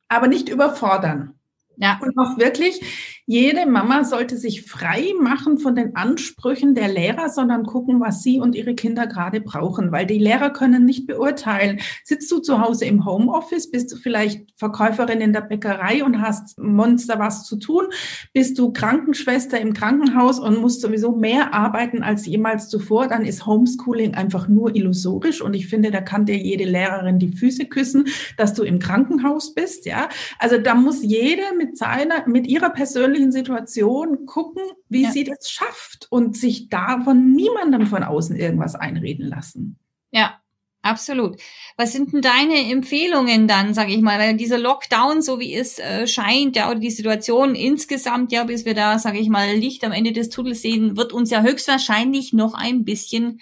aber 0.07 0.27
nicht 0.27 0.49
überfordern. 0.49 1.35
Ja. 1.77 1.99
Und 2.01 2.17
auch 2.17 2.37
wirklich, 2.37 2.81
jede 3.25 3.65
Mama 3.65 4.03
sollte 4.03 4.37
sich 4.37 4.63
frei 4.63 5.13
machen 5.21 5.57
von 5.57 5.75
den 5.75 5.95
Ansprüchen 5.95 6.75
der 6.75 6.89
Lehrer, 6.89 7.29
sondern 7.29 7.65
gucken, 7.65 8.01
was 8.01 8.21
sie 8.21 8.39
und 8.39 8.53
ihre 8.53 8.75
Kinder 8.75 9.07
gerade 9.07 9.39
brauchen, 9.39 9.91
weil 9.93 10.05
die 10.05 10.19
Lehrer 10.19 10.49
können 10.49 10.83
nicht 10.85 11.07
beurteilen. 11.07 11.79
Sitzt 12.03 12.29
du 12.31 12.39
zu 12.39 12.59
Hause 12.59 12.85
im 12.85 13.05
Homeoffice, 13.05 13.71
bist 13.71 13.91
du 13.93 13.95
vielleicht 13.95 14.41
Verkäuferin 14.57 15.21
in 15.21 15.31
der 15.31 15.41
Bäckerei 15.41 16.03
und 16.03 16.21
hast 16.21 16.59
Monster 16.59 17.17
was 17.17 17.45
zu 17.45 17.55
tun, 17.55 17.85
bist 18.33 18.59
du 18.59 18.73
Krankenschwester 18.73 19.59
im 19.59 19.73
Krankenhaus 19.73 20.39
und 20.39 20.59
musst 20.59 20.81
sowieso 20.81 21.15
mehr 21.15 21.53
arbeiten 21.53 22.03
als 22.03 22.25
jemals 22.25 22.67
zuvor, 22.67 23.07
dann 23.07 23.23
ist 23.23 23.45
Homeschooling 23.45 24.15
einfach 24.15 24.49
nur 24.49 24.75
illusorisch 24.75 25.41
und 25.41 25.53
ich 25.53 25.67
finde, 25.67 25.91
da 25.91 26.01
kann 26.01 26.25
dir 26.25 26.37
jede 26.37 26.65
Lehrerin 26.65 27.19
die 27.19 27.31
Füße 27.31 27.65
küssen, 27.65 28.05
dass 28.37 28.53
du 28.53 28.63
im 28.63 28.79
Krankenhaus 28.79 29.53
bist, 29.53 29.85
ja. 29.85 30.09
Also 30.39 30.57
da 30.57 30.75
muss 30.75 31.01
jede 31.03 31.43
mit 31.57 31.62
seiner, 31.73 32.27
mit 32.27 32.47
ihrer 32.47 32.69
persönlichen 32.69 32.93
persönlichen 33.03 33.31
Situation 33.31 34.25
gucken, 34.25 34.63
wie 34.89 35.03
ja. 35.03 35.11
sie 35.11 35.23
das 35.23 35.49
schafft 35.49 36.07
und 36.09 36.37
sich 36.37 36.69
da 36.69 37.01
von 37.03 37.31
niemandem 37.31 37.87
von 37.87 38.03
außen 38.03 38.35
irgendwas 38.35 38.75
einreden 38.75 39.27
lassen. 39.27 39.77
Ja, 40.11 40.39
Absolut. 40.85 41.37
Was 41.77 41.93
sind 41.93 42.11
denn 42.11 42.21
deine 42.21 42.69
Empfehlungen 42.69 43.47
dann, 43.47 43.73
sage 43.73 43.93
ich 43.93 44.01
mal, 44.01 44.19
weil 44.19 44.35
dieser 44.35 44.57
Lockdown, 44.57 45.21
so 45.21 45.39
wie 45.39 45.55
es 45.55 45.79
äh, 45.79 46.07
scheint, 46.07 46.57
ja, 46.57 46.69
oder 46.69 46.81
die 46.81 46.91
Situation 46.91 47.55
insgesamt, 47.55 48.33
ja, 48.33 48.43
bis 48.43 48.65
wir 48.65 48.73
da, 48.73 48.99
sage 48.99 49.17
ich 49.17 49.29
mal, 49.29 49.55
Licht 49.55 49.85
am 49.85 49.93
Ende 49.93 50.11
des 50.11 50.27
Tunnels 50.27 50.61
sehen, 50.61 50.97
wird 50.97 51.13
uns 51.13 51.31
ja 51.31 51.41
höchstwahrscheinlich 51.41 52.33
noch 52.33 52.53
ein 52.53 52.83
bisschen 52.83 53.39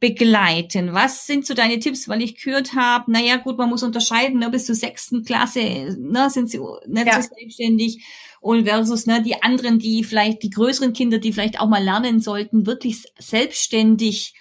begleiten. 0.00 0.94
Was 0.94 1.26
sind 1.26 1.46
so 1.46 1.52
deine 1.52 1.78
Tipps, 1.78 2.08
weil 2.08 2.22
ich 2.22 2.42
gehört 2.42 2.74
habe, 2.74 3.12
naja, 3.12 3.36
gut, 3.36 3.58
man 3.58 3.68
muss 3.68 3.82
unterscheiden, 3.82 4.40
ne, 4.40 4.48
bis 4.48 4.66
zur 4.66 4.74
sechsten 4.74 5.24
Klasse 5.24 5.60
ne, 5.98 6.30
sind 6.30 6.50
sie 6.50 6.58
nicht 6.86 7.06
ja. 7.06 7.20
so 7.20 7.28
selbstständig 7.28 8.04
und 8.40 8.64
versus 8.66 9.06
ne, 9.06 9.22
die 9.22 9.42
anderen, 9.42 9.78
die 9.78 10.02
vielleicht, 10.02 10.42
die 10.42 10.50
größeren 10.50 10.94
Kinder, 10.94 11.18
die 11.18 11.34
vielleicht 11.34 11.60
auch 11.60 11.68
mal 11.68 11.84
lernen 11.84 12.20
sollten, 12.20 12.66
wirklich 12.66 13.04
selbstständig 13.18 14.34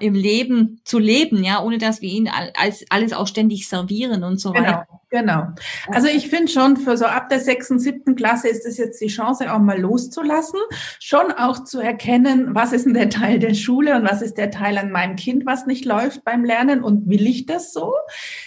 im 0.00 0.14
Leben 0.14 0.80
zu 0.84 0.98
leben, 0.98 1.44
ja, 1.44 1.62
ohne 1.62 1.78
dass 1.78 2.02
wir 2.02 2.10
ihnen 2.10 2.28
als 2.28 2.84
alles 2.90 3.12
auch 3.12 3.28
ständig 3.28 3.68
servieren 3.68 4.24
und 4.24 4.40
so 4.40 4.50
genau, 4.50 4.66
weiter. 4.66 4.88
Genau. 5.14 5.46
Also 5.92 6.08
ich 6.08 6.28
finde 6.28 6.50
schon, 6.50 6.76
für 6.76 6.96
so 6.96 7.04
ab 7.04 7.28
der 7.28 7.38
sechsten, 7.38 7.78
siebten 7.78 8.16
Klasse 8.16 8.48
ist 8.48 8.66
es 8.66 8.78
jetzt 8.78 9.00
die 9.00 9.06
Chance, 9.06 9.52
auch 9.52 9.60
mal 9.60 9.78
loszulassen, 9.78 10.58
schon 10.98 11.30
auch 11.30 11.62
zu 11.62 11.78
erkennen, 11.78 12.52
was 12.52 12.72
ist 12.72 12.84
denn 12.84 12.94
der 12.94 13.10
Teil 13.10 13.38
der 13.38 13.54
Schule 13.54 13.94
und 13.94 14.10
was 14.10 14.22
ist 14.22 14.38
der 14.38 14.50
Teil 14.50 14.76
an 14.76 14.90
meinem 14.90 15.14
Kind, 15.14 15.46
was 15.46 15.66
nicht 15.66 15.84
läuft 15.84 16.24
beim 16.24 16.44
Lernen 16.44 16.82
und 16.82 17.08
will 17.08 17.28
ich 17.28 17.46
das 17.46 17.72
so? 17.72 17.94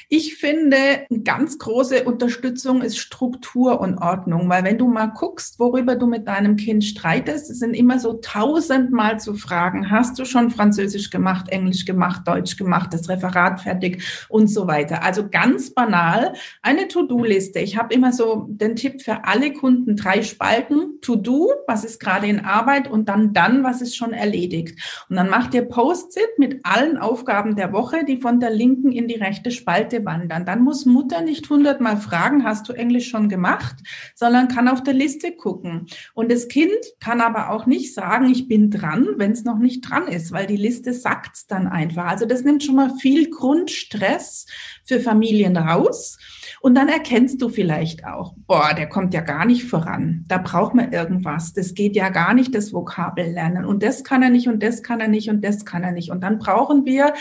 Ich 0.10 0.36
finde, 0.36 0.75
eine 1.10 1.21
ganz 1.23 1.58
große 1.58 2.03
Unterstützung 2.03 2.82
ist 2.82 2.97
Struktur 2.97 3.80
und 3.80 3.99
Ordnung, 3.99 4.49
weil 4.49 4.65
wenn 4.65 4.77
du 4.77 4.89
mal 4.89 5.08
guckst, 5.08 5.60
worüber 5.60 5.95
du 5.95 6.06
mit 6.06 6.27
deinem 6.27 6.58
Kind 6.58 6.84
streitest, 6.84 7.49
es 7.49 7.60
sind 7.60 7.75
immer 7.75 7.97
so 7.97 8.19
tausendmal 8.21 9.21
zu 9.21 9.36
fragen, 9.36 9.89
hast 9.89 10.19
du 10.19 10.25
schon 10.25 10.49
Französisch 10.49 11.12
gemacht, 11.12 11.47
Englisch 11.47 11.86
gemacht, 11.86 12.27
Deutsch 12.27 12.58
gemacht, 12.58 12.93
das 12.93 13.08
Referat 13.08 13.62
fertig 13.62 14.03
und 14.27 14.47
so 14.47 14.67
weiter. 14.67 15.01
Also 15.03 15.30
ganz 15.30 15.73
banal, 15.73 16.34
eine 16.67 16.89
To-Do-Liste. 16.89 17.60
Ich 17.60 17.77
habe 17.77 17.93
immer 17.93 18.12
so 18.12 18.45
den 18.49 18.75
Tipp 18.75 19.01
für 19.01 19.23
alle 19.23 19.53
Kunden, 19.53 19.95
drei 19.95 20.21
Spalten. 20.21 20.99
To-Do, 21.01 21.53
was 21.65 21.86
ist 21.86 21.97
gerade 21.97 22.27
in 22.27 22.41
Arbeit 22.41 22.91
und 22.91 23.08
dann 23.08 23.32
dann, 23.32 23.63
was 23.63 23.82
ist 23.82 23.95
schon 23.95 24.12
erledigt. 24.12 24.77
Und 25.08 25.15
dann 25.15 25.30
macht 25.30 25.53
ihr 25.53 25.62
Post-it 25.62 26.38
mit 26.38 26.60
allen 26.63 26.97
Aufgaben 26.97 27.56
der 27.56 27.71
Woche, 27.71 28.03
die 28.03 28.17
von 28.17 28.41
der 28.41 28.49
linken 28.49 28.91
in 28.91 29.08
die 29.08 29.15
rechte 29.15 29.49
Spalte 29.49 30.03
wandern. 30.03 30.45
Dann 30.45 30.62
muss 30.62 30.86
Mutter 30.86 31.21
nicht 31.21 31.49
hundertmal 31.49 31.95
fragen, 31.95 32.43
hast 32.43 32.67
du 32.67 32.73
Englisch 32.73 33.08
schon 33.08 33.30
gemacht, 33.30 33.77
sondern 34.13 34.49
kann 34.49 34.67
auf 34.67 34.84
der 34.84 34.93
Liste 34.93 35.32
gucken. 35.32 35.88
Und 36.13 36.30
das 36.30 36.49
Kind 36.49 36.75
kann 36.99 37.21
aber 37.21 37.51
auch 37.51 37.65
nicht 37.65 37.93
sagen, 37.93 38.30
ich 38.30 38.49
bin 38.49 38.71
dran, 38.71 39.08
wenn 39.15 39.32
es 39.32 39.45
noch 39.45 39.58
nicht 39.58 39.89
dran 39.89 40.10
ist, 40.10 40.34
weil 40.34 40.47
die 40.47 40.58
Liste 40.58 40.91
sagt 40.91 41.49
dann 41.49 41.67
einfach. 41.67 42.08
Also 42.08 42.25
das 42.25 42.43
nimmt 42.43 42.62
schon 42.62 42.75
mal 42.75 42.93
viel 42.99 43.30
Grundstress 43.30 44.47
für 44.84 44.99
Familien 44.99 45.56
raus. 45.56 46.17
Und 46.62 46.76
dann 46.76 46.89
erkennst 46.89 47.41
du 47.41 47.50
vielleicht 47.50 48.06
auch, 48.06 48.34
boah, 48.48 48.74
der 48.76 48.88
kommt 48.88 49.13
ja 49.13 49.22
gar 49.22 49.46
nicht 49.46 49.65
voran. 49.65 50.26
Da 50.28 50.38
braucht 50.38 50.74
man 50.74 50.91
irgendwas. 50.91 51.54
Das 51.54 51.74
geht 51.74 51.96
ja 51.96 52.10
gar 52.10 52.34
nicht, 52.34 52.56
das 52.56 52.74
Vokabel 52.74 53.32
lernen. 53.32 53.65
Und 53.65 53.84
das 53.84 54.04
kann 54.04 54.24
er 54.24 54.30
nicht 54.30 54.48
und 54.48 54.63
das 54.63 54.84
kann 54.84 55.00
er 55.00 55.08
nicht 55.08 55.30
und 55.30 55.43
das 55.43 55.65
kann 55.65 55.84
er 55.84 55.91
nicht. 55.91 56.12
Und 56.12 56.22
dann 56.22 56.39
brauchen 56.39 56.86
wir 56.86 57.13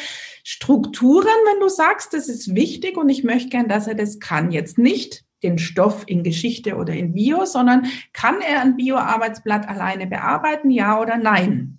Strukturen, 0.44 1.27
wenn 1.27 1.61
du 1.61 1.68
sagst, 1.68 2.14
das 2.14 2.29
ist 2.29 2.55
wichtig 2.55 2.96
und 2.96 3.09
ich 3.09 3.25
möchte 3.25 3.51
gern, 3.51 3.68
dass 3.68 3.87
er 3.87 3.94
das 3.94 4.18
kann. 4.18 4.51
Jetzt 4.51 4.79
nicht 4.79 5.25
den 5.42 5.59
Stoff 5.59 6.05
in 6.07 6.22
Geschichte 6.22 6.77
oder 6.77 6.94
in 6.94 7.12
Bio, 7.12 7.44
sondern 7.44 7.87
kann 8.12 8.40
er 8.40 8.62
ein 8.62 8.77
Bio-Arbeitsblatt 8.77 9.68
alleine 9.68 10.07
bearbeiten, 10.07 10.70
ja 10.70 11.01
oder 11.01 11.18
nein? 11.18 11.79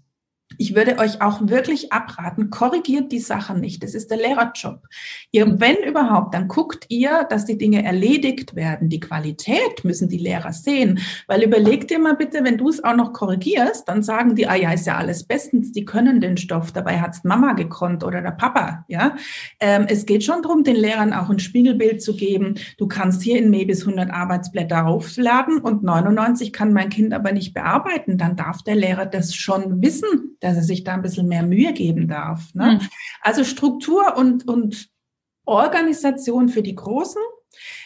Ich 0.57 0.75
würde 0.75 0.97
euch 0.97 1.21
auch 1.21 1.47
wirklich 1.47 1.91
abraten, 1.91 2.49
korrigiert 2.49 3.11
die 3.11 3.19
Sachen 3.19 3.59
nicht. 3.59 3.83
Das 3.83 3.93
ist 3.93 4.09
der 4.09 4.17
Lehrerjob. 4.17 4.81
Ihr, 5.31 5.59
wenn 5.59 5.75
überhaupt, 5.85 6.33
dann 6.33 6.47
guckt 6.47 6.85
ihr, 6.87 7.25
dass 7.29 7.45
die 7.45 7.57
Dinge 7.57 7.83
erledigt 7.83 8.55
werden. 8.55 8.89
Die 8.89 8.99
Qualität 8.99 9.83
müssen 9.83 10.07
die 10.07 10.17
Lehrer 10.17 10.53
sehen. 10.53 10.99
Weil 11.27 11.43
überleg 11.43 11.87
dir 11.87 11.99
mal 11.99 12.15
bitte, 12.15 12.43
wenn 12.43 12.57
du 12.57 12.69
es 12.69 12.83
auch 12.83 12.95
noch 12.95 13.11
korrigierst, 13.13 13.87
dann 13.87 14.03
sagen 14.03 14.35
die, 14.35 14.47
ah 14.47 14.55
ja, 14.55 14.71
ist 14.71 14.87
ja 14.87 14.95
alles 14.95 15.25
bestens, 15.25 15.73
die 15.73 15.85
können 15.85 16.21
den 16.21 16.37
Stoff. 16.37 16.71
Dabei 16.71 17.01
hat's 17.01 17.23
Mama 17.23 17.53
gekonnt 17.53 18.03
oder 18.03 18.21
der 18.21 18.31
Papa. 18.31 18.85
Ja, 18.87 19.15
ähm, 19.59 19.85
Es 19.89 20.05
geht 20.05 20.23
schon 20.23 20.41
darum, 20.41 20.63
den 20.63 20.77
Lehrern 20.77 21.13
auch 21.13 21.29
ein 21.29 21.39
Spiegelbild 21.39 22.01
zu 22.01 22.15
geben. 22.15 22.55
Du 22.77 22.87
kannst 22.87 23.21
hier 23.21 23.37
in 23.37 23.49
Mebis 23.49 23.81
100 23.81 24.09
Arbeitsblätter 24.11 24.87
aufladen 24.87 25.59
und 25.59 25.83
99 25.83 26.53
kann 26.53 26.71
mein 26.71 26.89
Kind 26.89 27.13
aber 27.13 27.33
nicht 27.33 27.53
bearbeiten. 27.53 28.17
Dann 28.17 28.37
darf 28.37 28.63
der 28.63 28.75
Lehrer 28.75 29.05
das 29.05 29.35
schon 29.35 29.81
wissen 29.81 30.36
dass 30.39 30.55
er 30.55 30.63
sich 30.63 30.83
da 30.83 30.93
ein 30.93 31.01
bisschen 31.01 31.27
mehr 31.27 31.43
Mühe 31.43 31.73
geben 31.73 32.07
darf. 32.07 32.53
Ne? 32.53 32.79
Mhm. 32.81 32.87
Also 33.21 33.43
Struktur 33.43 34.15
und, 34.17 34.47
und 34.47 34.89
Organisation 35.45 36.49
für 36.49 36.61
die 36.61 36.75
Großen 36.75 37.21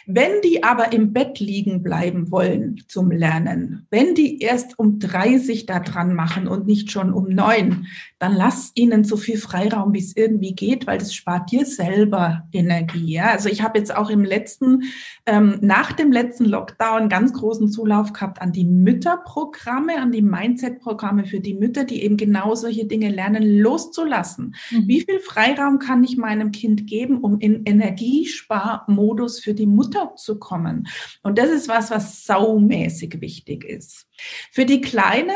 wenn 0.06 0.40
die 0.42 0.64
aber 0.64 0.92
im 0.92 1.12
Bett 1.12 1.38
liegen 1.40 1.82
bleiben 1.82 2.30
wollen 2.30 2.82
zum 2.88 3.10
Lernen, 3.10 3.86
wenn 3.90 4.14
die 4.14 4.40
erst 4.40 4.78
um 4.78 4.98
drei 4.98 5.38
sich 5.38 5.66
da 5.66 5.80
dran 5.80 6.14
machen 6.14 6.48
und 6.48 6.66
nicht 6.66 6.90
schon 6.90 7.12
um 7.12 7.28
neun, 7.28 7.86
dann 8.18 8.34
lass 8.34 8.72
ihnen 8.74 9.04
so 9.04 9.16
viel 9.16 9.36
Freiraum, 9.36 9.92
wie 9.94 9.98
es 9.98 10.16
irgendwie 10.16 10.54
geht, 10.54 10.86
weil 10.86 10.98
das 10.98 11.14
spart 11.14 11.50
dir 11.50 11.66
selber 11.66 12.44
Energie. 12.52 13.14
Ja? 13.14 13.30
Also 13.30 13.48
ich 13.48 13.62
habe 13.62 13.78
jetzt 13.78 13.94
auch 13.94 14.10
im 14.10 14.24
letzten, 14.24 14.84
ähm, 15.26 15.58
nach 15.60 15.92
dem 15.92 16.12
letzten 16.12 16.44
Lockdown 16.44 17.08
ganz 17.08 17.32
großen 17.32 17.70
Zulauf 17.70 18.12
gehabt 18.12 18.40
an 18.40 18.52
die 18.52 18.64
Mütterprogramme, 18.64 20.00
an 20.00 20.12
die 20.12 20.22
Mindset-Programme 20.22 21.24
für 21.24 21.40
die 21.40 21.54
Mütter, 21.54 21.84
die 21.84 22.02
eben 22.02 22.16
genau 22.16 22.54
solche 22.54 22.86
Dinge 22.86 23.10
lernen, 23.10 23.58
loszulassen. 23.58 24.54
Mhm. 24.70 24.88
Wie 24.88 25.00
viel 25.00 25.18
Freiraum 25.20 25.78
kann 25.78 26.04
ich 26.04 26.16
meinem 26.16 26.52
Kind 26.52 26.86
geben, 26.86 27.18
um 27.18 27.38
in 27.38 27.64
Energiesparmodus 27.64 29.40
für 29.40 29.54
die 29.54 29.66
Mutter 29.66 29.91
runterzukommen. 29.92 30.88
Und 31.22 31.38
das 31.38 31.50
ist 31.50 31.68
was, 31.68 31.90
was 31.90 32.24
saumäßig 32.24 33.20
wichtig 33.20 33.64
ist. 33.64 34.06
Für 34.50 34.64
die 34.64 34.80
Kleinen, 34.80 35.30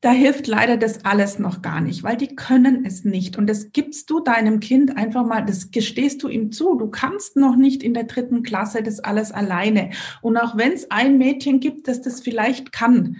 da 0.00 0.10
hilft 0.10 0.46
leider 0.46 0.76
das 0.76 1.04
alles 1.04 1.38
noch 1.38 1.62
gar 1.62 1.80
nicht, 1.80 2.02
weil 2.02 2.16
die 2.16 2.36
können 2.36 2.84
es 2.84 3.04
nicht. 3.04 3.36
Und 3.36 3.48
das 3.48 3.72
gibst 3.72 4.10
du 4.10 4.20
deinem 4.20 4.60
Kind 4.60 4.96
einfach 4.96 5.24
mal, 5.24 5.44
das 5.44 5.70
gestehst 5.70 6.22
du 6.22 6.28
ihm 6.28 6.52
zu. 6.52 6.76
Du 6.76 6.88
kannst 6.88 7.36
noch 7.36 7.56
nicht 7.56 7.82
in 7.82 7.94
der 7.94 8.04
dritten 8.04 8.42
Klasse 8.42 8.82
das 8.82 9.00
alles 9.00 9.32
alleine. 9.32 9.90
Und 10.22 10.36
auch 10.36 10.56
wenn 10.56 10.72
es 10.72 10.90
ein 10.90 11.18
Mädchen 11.18 11.60
gibt, 11.60 11.88
das 11.88 12.02
das 12.02 12.20
vielleicht 12.20 12.72
kann, 12.72 13.16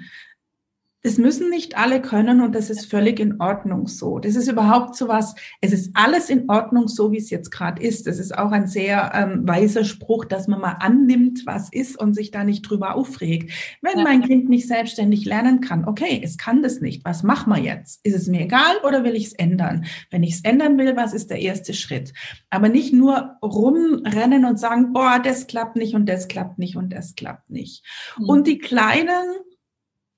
das 1.07 1.19
müssen 1.19 1.51
nicht 1.51 1.79
alle 1.79 2.03
können 2.03 2.41
und 2.41 2.53
das 2.53 2.69
ist 2.69 2.91
völlig 2.91 3.21
in 3.21 3.41
Ordnung 3.41 3.87
so. 3.87 4.19
Das 4.19 4.35
ist 4.35 4.49
überhaupt 4.49 4.97
so 4.97 5.07
was, 5.07 5.37
es 5.61 5.73
ist 5.73 5.93
alles 5.95 6.29
in 6.29 6.51
Ordnung 6.51 6.89
so, 6.89 7.13
wie 7.13 7.19
es 7.19 7.31
jetzt 7.31 7.53
gerade 7.53 7.81
ist. 7.81 8.09
Das 8.09 8.19
ist 8.19 8.37
auch 8.37 8.51
ein 8.51 8.67
sehr 8.67 9.13
ähm, 9.15 9.47
weiser 9.47 9.85
Spruch, 9.85 10.25
dass 10.25 10.49
man 10.49 10.61
mal 10.61 10.79
annimmt, 10.81 11.47
was 11.47 11.71
ist 11.71 11.97
und 11.97 12.15
sich 12.15 12.33
da 12.33 12.43
nicht 12.43 12.63
drüber 12.63 12.97
aufregt. 12.97 13.53
Wenn 13.83 13.99
ja. 13.99 14.03
mein 14.03 14.23
Kind 14.23 14.49
nicht 14.49 14.67
selbstständig 14.67 15.25
lernen 15.25 15.61
kann, 15.61 15.87
okay, 15.87 16.21
es 16.25 16.39
kann 16.39 16.61
das 16.61 16.81
nicht, 16.81 17.05
was 17.05 17.23
machen 17.23 17.53
wir 17.53 17.63
jetzt? 17.63 18.05
Ist 18.05 18.17
es 18.17 18.27
mir 18.27 18.41
egal 18.41 18.75
oder 18.85 19.05
will 19.05 19.15
ich 19.15 19.27
es 19.27 19.33
ändern? 19.35 19.85
Wenn 20.11 20.25
ich 20.25 20.35
es 20.35 20.41
ändern 20.41 20.77
will, 20.77 20.97
was 20.97 21.15
ist 21.15 21.31
der 21.31 21.39
erste 21.39 21.73
Schritt? 21.73 22.13
Aber 22.51 22.69
nicht 22.69 22.93
nur 22.93 23.37
rumrennen 23.43 24.45
und 24.45 24.59
sagen, 24.59 24.93
boah, 24.93 25.21
das 25.23 25.47
klappt 25.47 25.77
nicht 25.77 25.95
und 25.95 26.09
das 26.09 26.27
klappt 26.27 26.59
nicht 26.59 26.75
und 26.75 26.93
das 26.93 27.15
klappt 27.15 27.49
nicht. 27.49 27.85
Mhm. 28.19 28.29
Und 28.29 28.47
die 28.49 28.59
Kleinen, 28.59 29.23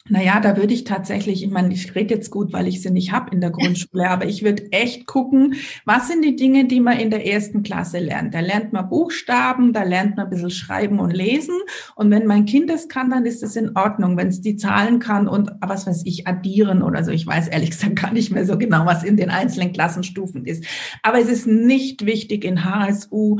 naja, 0.09 0.41
da 0.41 0.57
würde 0.57 0.75
ich 0.75 0.85
tatsächlich, 0.85 1.43
ich 1.43 1.51
meine, 1.51 1.73
ich 1.73 1.95
rede 1.95 2.15
jetzt 2.15 2.31
gut, 2.31 2.53
weil 2.53 2.67
ich 2.67 2.83
sie 2.83 2.91
nicht 2.91 3.13
habe 3.13 3.31
in 3.33 3.41
der 3.41 3.51
Grundschule, 3.51 4.09
aber 4.09 4.27
ich 4.27 4.43
würde 4.43 4.71
echt 4.73 5.07
gucken, 5.07 5.55
was 5.85 6.09
sind 6.09 6.25
die 6.25 6.37
Dinge, 6.37 6.67
die 6.67 6.81
man 6.81 6.99
in 6.99 7.11
der 7.11 7.27
ersten 7.27 7.63
Klasse 7.63 7.99
lernt. 7.99 8.35
Da 8.35 8.41
lernt 8.41 8.73
man 8.73 8.89
Buchstaben, 8.89 9.73
da 9.73 9.83
lernt 9.83 10.17
man 10.17 10.27
ein 10.27 10.31
bisschen 10.31 10.51
schreiben 10.51 11.01
und 11.01 11.11
lesen. 11.11 11.55
Und 11.95 12.11
wenn 12.11 12.27
mein 12.27 12.47
Kind 12.47 12.71
das 12.71 12.89
kann, 12.89 13.11
dann 13.11 13.27
ist 13.27 13.43
das 13.43 13.57
in 13.57 13.77
Ordnung. 13.77 14.17
Wenn 14.17 14.29
es 14.29 14.41
die 14.41 14.57
Zahlen 14.57 14.99
kann 14.99 15.29
und 15.29 15.51
was 15.61 15.87
weiß 15.87 16.03
ich, 16.05 16.27
addieren 16.27 16.83
oder 16.83 17.05
so. 17.05 17.11
Ich 17.11 17.27
weiß 17.27 17.49
ehrlich 17.49 17.71
gesagt 17.71 17.97
gar 17.97 18.13
nicht 18.13 18.31
mehr 18.31 18.47
so 18.47 18.57
genau, 18.59 18.87
was 18.87 19.05
in 19.05 19.17
den 19.17 19.31
einzelnen 19.31 19.73
Klassenstufen 19.73 20.45
ist. 20.45 20.65
Aber 21.03 21.19
es 21.19 21.29
ist 21.29 21.47
nicht 21.47 22.07
wichtig 22.07 22.45
in 22.45 22.65
HSU, 22.65 23.39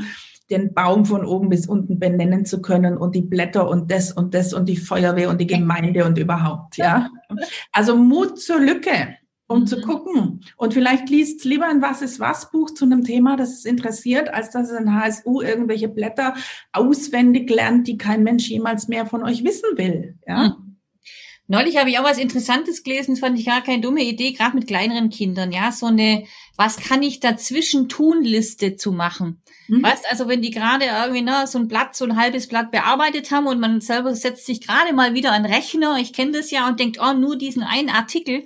den 0.49 0.73
Baum 0.73 1.05
von 1.05 1.25
oben 1.25 1.49
bis 1.49 1.67
unten 1.67 1.99
benennen 1.99 2.45
zu 2.45 2.61
können 2.61 2.97
und 2.97 3.15
die 3.15 3.21
Blätter 3.21 3.69
und 3.69 3.91
das 3.91 4.11
und 4.11 4.33
das 4.33 4.53
und 4.53 4.67
die 4.67 4.77
Feuerwehr 4.77 5.29
und 5.29 5.39
die 5.39 5.47
Gemeinde 5.47 6.05
und 6.05 6.17
überhaupt, 6.17 6.77
ja. 6.77 7.09
Also 7.71 7.95
Mut 7.95 8.39
zur 8.39 8.59
Lücke, 8.59 9.15
um 9.47 9.61
mhm. 9.61 9.67
zu 9.67 9.81
gucken. 9.81 10.41
Und 10.57 10.73
vielleicht 10.73 11.09
liest 11.09 11.45
lieber 11.45 11.67
ein 11.67 11.81
Was 11.81 12.01
ist 12.01 12.19
was 12.19 12.51
Buch 12.51 12.71
zu 12.71 12.85
einem 12.85 13.03
Thema, 13.03 13.35
das 13.35 13.59
es 13.59 13.65
interessiert, 13.65 14.33
als 14.33 14.49
dass 14.49 14.69
es 14.69 14.75
ein 14.75 14.93
HSU 14.93 15.41
irgendwelche 15.41 15.89
Blätter 15.89 16.33
auswendig 16.71 17.49
lernt, 17.49 17.87
die 17.87 17.97
kein 17.97 18.23
Mensch 18.23 18.49
jemals 18.49 18.87
mehr 18.87 19.05
von 19.05 19.23
euch 19.23 19.43
wissen 19.43 19.77
will, 19.77 20.17
ja. 20.27 20.55
Mhm. 20.57 20.69
Neulich 21.51 21.77
habe 21.77 21.89
ich 21.89 21.97
auch 21.97 22.03
was 22.03 22.19
Interessantes 22.19 22.83
gelesen, 22.83 23.15
fand 23.15 23.39
ich 23.39 23.43
gar 23.47 23.63
keine 23.63 23.81
dumme 23.81 24.03
Idee, 24.03 24.33
gerade 24.33 24.55
mit 24.55 24.67
kleineren 24.67 25.09
Kindern, 25.09 25.51
ja, 25.51 25.71
so 25.71 25.87
eine, 25.87 26.25
was 26.59 26.75
kann 26.75 27.01
ich 27.03 27.21
dazwischen 27.21 27.87
tun 27.87 28.21
Liste 28.21 28.75
zu 28.75 28.91
machen. 28.91 29.41
Mhm. 29.69 29.81
Weißt, 29.81 30.03
also 30.11 30.27
wenn 30.27 30.41
die 30.41 30.51
gerade 30.51 30.83
irgendwie 30.83 31.21
ne, 31.21 31.47
so 31.47 31.57
ein 31.57 31.69
Blatt, 31.69 31.95
so 31.95 32.03
ein 32.03 32.17
halbes 32.17 32.49
Blatt 32.49 32.69
bearbeitet 32.69 33.31
haben 33.31 33.47
und 33.47 33.61
man 33.61 33.79
selber 33.79 34.13
setzt 34.13 34.45
sich 34.45 34.67
gerade 34.67 34.91
mal 34.91 35.13
wieder 35.13 35.31
an 35.31 35.45
Rechner, 35.45 35.95
ich 36.01 36.11
kenne 36.11 36.33
das 36.33 36.51
ja 36.51 36.67
und 36.67 36.77
denkt, 36.77 36.99
oh, 37.01 37.13
nur 37.13 37.37
diesen 37.37 37.63
einen 37.63 37.89
Artikel 37.89 38.43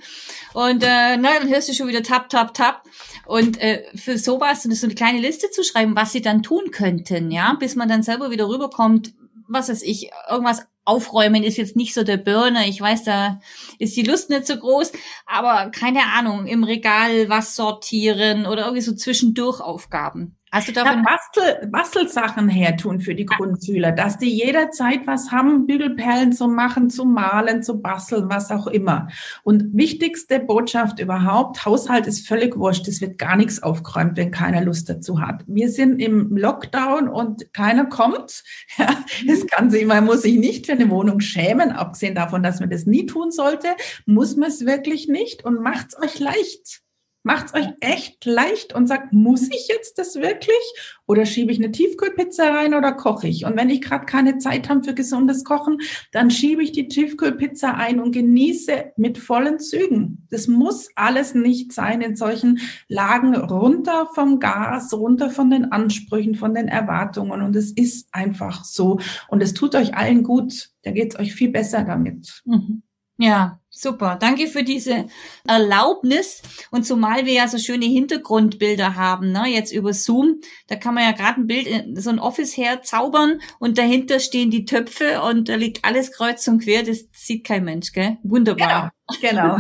und 0.54 0.84
äh, 0.84 1.18
ne, 1.18 1.30
dann 1.40 1.50
hörst 1.50 1.70
du 1.70 1.74
schon 1.74 1.88
wieder 1.88 2.04
tap, 2.04 2.30
tap, 2.30 2.54
tap. 2.54 2.84
Und 3.26 3.60
äh, 3.60 3.84
für 3.96 4.20
sowas 4.20 4.62
so 4.62 4.86
eine 4.86 4.94
kleine 4.94 5.20
Liste 5.20 5.50
zu 5.50 5.64
schreiben, 5.64 5.96
was 5.96 6.12
sie 6.12 6.22
dann 6.22 6.44
tun 6.44 6.70
könnten, 6.70 7.32
ja, 7.32 7.56
bis 7.60 7.76
man 7.76 7.90
dann 7.90 8.04
selber 8.04 8.30
wieder 8.30 8.48
rüberkommt, 8.48 9.16
was 9.48 9.70
weiß 9.70 9.82
ich, 9.82 10.12
irgendwas 10.30 10.68
Aufräumen 10.86 11.44
ist 11.44 11.58
jetzt 11.58 11.76
nicht 11.76 11.94
so 11.94 12.04
der 12.04 12.18
Burner. 12.18 12.66
Ich 12.68 12.80
weiß, 12.80 13.04
da 13.04 13.40
ist 13.80 13.96
die 13.96 14.04
Lust 14.04 14.30
nicht 14.30 14.46
so 14.46 14.58
groß, 14.58 14.92
aber 15.26 15.72
keine 15.72 16.02
Ahnung, 16.14 16.46
im 16.46 16.64
Regal 16.64 17.30
was 17.30 17.56
sortieren 17.56 18.46
oder 18.46 18.64
irgendwie 18.64 18.82
so 18.82 18.94
zwischendurch 18.94 19.62
Aufgaben. 19.62 20.36
Hast 20.54 20.68
du 20.68 20.72
davon 20.72 21.02
Bastel, 21.02 21.68
Bastelsachen 21.68 22.48
hertun 22.48 23.00
für 23.00 23.16
die 23.16 23.26
Grundschüler, 23.26 23.92
dass 23.92 24.20
die 24.20 24.30
jederzeit 24.30 25.08
was 25.08 25.32
haben, 25.32 25.66
Bügelperlen 25.66 26.32
zu 26.32 26.48
machen, 26.48 26.92
zu 26.92 27.06
malen, 27.06 27.64
zu 27.64 27.82
basteln, 27.82 28.30
was 28.30 28.52
auch 28.52 28.68
immer. 28.68 29.08
Und 29.42 29.76
wichtigste 29.76 30.40
Botschaft 30.40 31.00
überhaupt, 31.00 31.66
Haushalt 31.66 32.06
ist 32.06 32.28
völlig 32.28 32.56
wurscht. 32.56 32.88
Es 32.88 33.02
wird 33.02 33.18
gar 33.18 33.36
nichts 33.36 33.64
aufgeräumt, 33.64 34.16
wenn 34.16 34.30
keiner 34.30 34.62
Lust 34.62 34.88
dazu 34.90 35.20
hat. 35.20 35.44
Wir 35.48 35.72
sind 35.72 36.00
im 36.00 36.38
Lockdown 36.38 37.08
und 37.08 37.52
keiner 37.54 37.86
kommt. 37.86 38.44
Ja, 38.78 38.88
das 39.28 39.46
Ganze, 39.48 39.86
man 39.86 40.06
muss 40.06 40.24
sich 40.24 40.38
nicht 40.38 40.66
für 40.66 40.74
eine 40.74 40.90
Wohnung 40.90 41.20
schämen, 41.20 41.72
abgesehen 41.72 42.16
davon, 42.16 42.44
dass 42.44 42.60
man 42.60 42.70
das 42.70 42.86
nie 42.86 43.06
tun 43.06 43.32
sollte, 43.32 43.68
muss 44.06 44.36
man 44.36 44.50
es 44.50 44.66
wirklich 44.66 45.08
nicht 45.08 45.46
und 45.46 45.62
macht's 45.62 45.98
euch 46.00 46.20
leicht. 46.20 46.84
Macht's 47.26 47.54
euch 47.54 47.68
echt 47.80 48.26
leicht 48.26 48.76
und 48.76 48.88
sagt, 48.88 49.14
muss 49.14 49.44
ich 49.44 49.70
jetzt 49.70 49.98
das 49.98 50.16
wirklich? 50.16 50.58
Oder 51.06 51.26
schiebe 51.26 51.54
ich 51.54 51.58
eine 51.58 51.72
Tiefkühlpizza 51.72 52.50
rein 52.50 52.74
oder 52.74 52.92
koche 52.92 53.30
ich? 53.30 53.46
Und 53.46 53.56
wenn 53.56 53.70
ich 53.70 53.82
gerade 53.82 54.06
keine 54.06 54.40
Zeit 54.40 54.68
habe 54.68 54.84
für 54.84 54.94
gesundes 54.94 55.46
Kochen, 55.46 55.80
dann 56.12 56.30
schiebe 56.30 56.62
ich 56.62 56.74
die 56.74 56.90
Tiefkühlpizza 56.90 57.72
ein 57.72 58.02
und 58.02 58.12
genieße 58.12 58.92
mit 58.98 59.18
vollen 59.18 59.60
Zügen. 59.60 60.28
Das 60.32 60.50
muss 60.50 60.90
alles 60.96 61.34
nicht 61.34 61.72
sein 61.72 62.02
in 62.02 62.18
solchen 62.18 62.60
Lagen 62.90 63.36
runter 63.36 64.10
vom 64.14 64.42
Gas, 64.42 64.94
runter 64.94 65.30
von 65.30 65.50
den 65.50 65.72
Ansprüchen, 65.72 66.36
von 66.36 66.54
den 66.54 66.68
Erwartungen. 66.68 67.42
Und 67.42 67.56
es 67.56 67.72
ist 67.72 68.10
einfach 68.12 68.66
so. 68.66 69.00
Und 69.30 69.42
es 69.42 69.54
tut 69.54 69.76
euch 69.76 69.96
allen 69.96 70.24
gut. 70.24 70.72
Da 70.84 70.92
geht's 70.92 71.18
euch 71.18 71.34
viel 71.34 71.52
besser 71.52 71.86
damit. 71.86 72.42
Mhm. 72.44 72.84
Ja, 73.18 73.62
super. 73.74 74.18
Danke 74.20 74.48
für 74.48 74.64
diese 74.64 75.08
Erlaubnis. 75.48 76.42
Und 76.72 76.86
zumal 76.86 77.26
wir 77.26 77.34
ja 77.34 77.48
so 77.48 77.58
schöne 77.58 77.86
Hintergrundbilder 77.86 78.96
haben, 78.96 79.32
ne, 79.32 79.48
jetzt 79.48 79.74
über 79.74 79.94
Zoom, 79.94 80.42
da 80.68 80.76
kann 80.76 80.94
man 80.94 81.04
ja 81.04 81.12
gerade 81.12 81.42
ein 81.42 81.48
Bild, 81.48 81.68
in 81.68 82.00
so 82.00 82.10
ein 82.10 82.20
Office 82.20 82.56
herzaubern 82.56 83.42
und 83.60 83.78
dahinter 83.78 84.20
stehen 84.20 84.52
die 84.52 84.66
Töpfe 84.66 85.22
und 85.22 85.50
da 85.50 85.56
liegt 85.56 85.84
alles 85.84 86.12
kreuz 86.12 86.48
und 86.48 86.64
quer. 86.64 86.84
Das 86.84 87.06
sieht 87.12 87.46
kein 87.46 87.66
Mensch, 87.66 87.92
gell? 87.92 88.18
Wunderbar. 88.24 88.94
Genau. 89.22 89.58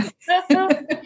genau. 0.48 0.70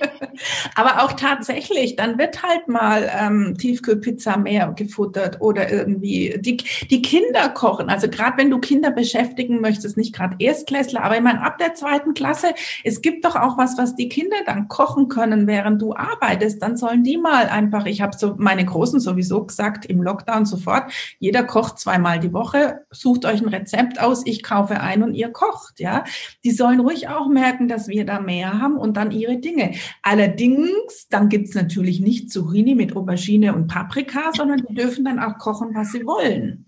Aber 0.75 1.03
auch 1.03 1.13
tatsächlich, 1.13 1.95
dann 1.95 2.17
wird 2.17 2.43
halt 2.43 2.67
mal 2.67 3.09
ähm, 3.13 3.55
Tiefkühlpizza 3.57 4.37
mehr 4.37 4.73
gefuttert 4.75 5.41
oder 5.41 5.71
irgendwie 5.71 6.37
die, 6.39 6.57
die 6.89 7.01
Kinder 7.01 7.49
kochen. 7.49 7.89
Also 7.89 8.07
gerade 8.09 8.37
wenn 8.37 8.49
du 8.49 8.59
Kinder 8.59 8.91
beschäftigen 8.91 9.61
möchtest, 9.61 9.97
nicht 9.97 10.13
gerade 10.13 10.35
Erstklässler, 10.39 11.03
aber 11.03 11.15
ich 11.15 11.21
meine, 11.21 11.41
ab 11.41 11.57
der 11.57 11.73
zweiten 11.73 12.13
Klasse, 12.13 12.47
es 12.83 13.01
gibt 13.01 13.25
doch 13.25 13.35
auch 13.35 13.57
was, 13.57 13.77
was 13.77 13.95
die 13.95 14.09
Kinder 14.09 14.37
dann 14.45 14.67
kochen 14.67 15.07
können, 15.09 15.47
während 15.47 15.81
du 15.81 15.95
arbeitest. 15.95 16.61
Dann 16.61 16.77
sollen 16.77 17.03
die 17.03 17.17
mal 17.17 17.47
einfach, 17.47 17.85
ich 17.85 18.01
habe 18.01 18.17
so 18.17 18.35
meine 18.37 18.65
Großen 18.65 18.99
sowieso 18.99 19.43
gesagt, 19.45 19.85
im 19.85 20.01
Lockdown 20.01 20.45
sofort, 20.45 20.91
jeder 21.19 21.43
kocht 21.43 21.79
zweimal 21.79 22.19
die 22.19 22.33
Woche, 22.33 22.81
sucht 22.91 23.25
euch 23.25 23.41
ein 23.41 23.49
Rezept 23.49 23.99
aus, 23.99 24.25
ich 24.25 24.43
kaufe 24.43 24.79
ein 24.79 25.03
und 25.03 25.13
ihr 25.13 25.29
kocht, 25.29 25.79
ja. 25.79 26.03
Die 26.43 26.51
sollen 26.51 26.79
ruhig 26.79 27.07
auch 27.09 27.27
merken, 27.27 27.67
dass 27.67 27.87
wir 27.87 28.05
da 28.05 28.19
mehr 28.19 28.61
haben 28.61 28.77
und 28.77 28.97
dann 28.97 29.11
ihre 29.11 29.37
Dinge. 29.37 29.73
Allerdings, 30.27 31.07
dann 31.09 31.29
gibt's 31.29 31.55
natürlich 31.55 32.01
nicht 32.01 32.29
Zucchini 32.29 32.75
mit 32.75 32.95
Aubergine 32.97 33.55
und 33.55 33.67
Paprika, 33.67 34.31
sondern 34.35 34.61
die 34.67 34.75
dürfen 34.75 35.05
dann 35.05 35.19
auch 35.19 35.37
kochen, 35.37 35.73
was 35.73 35.93
sie 35.93 36.05
wollen. 36.05 36.65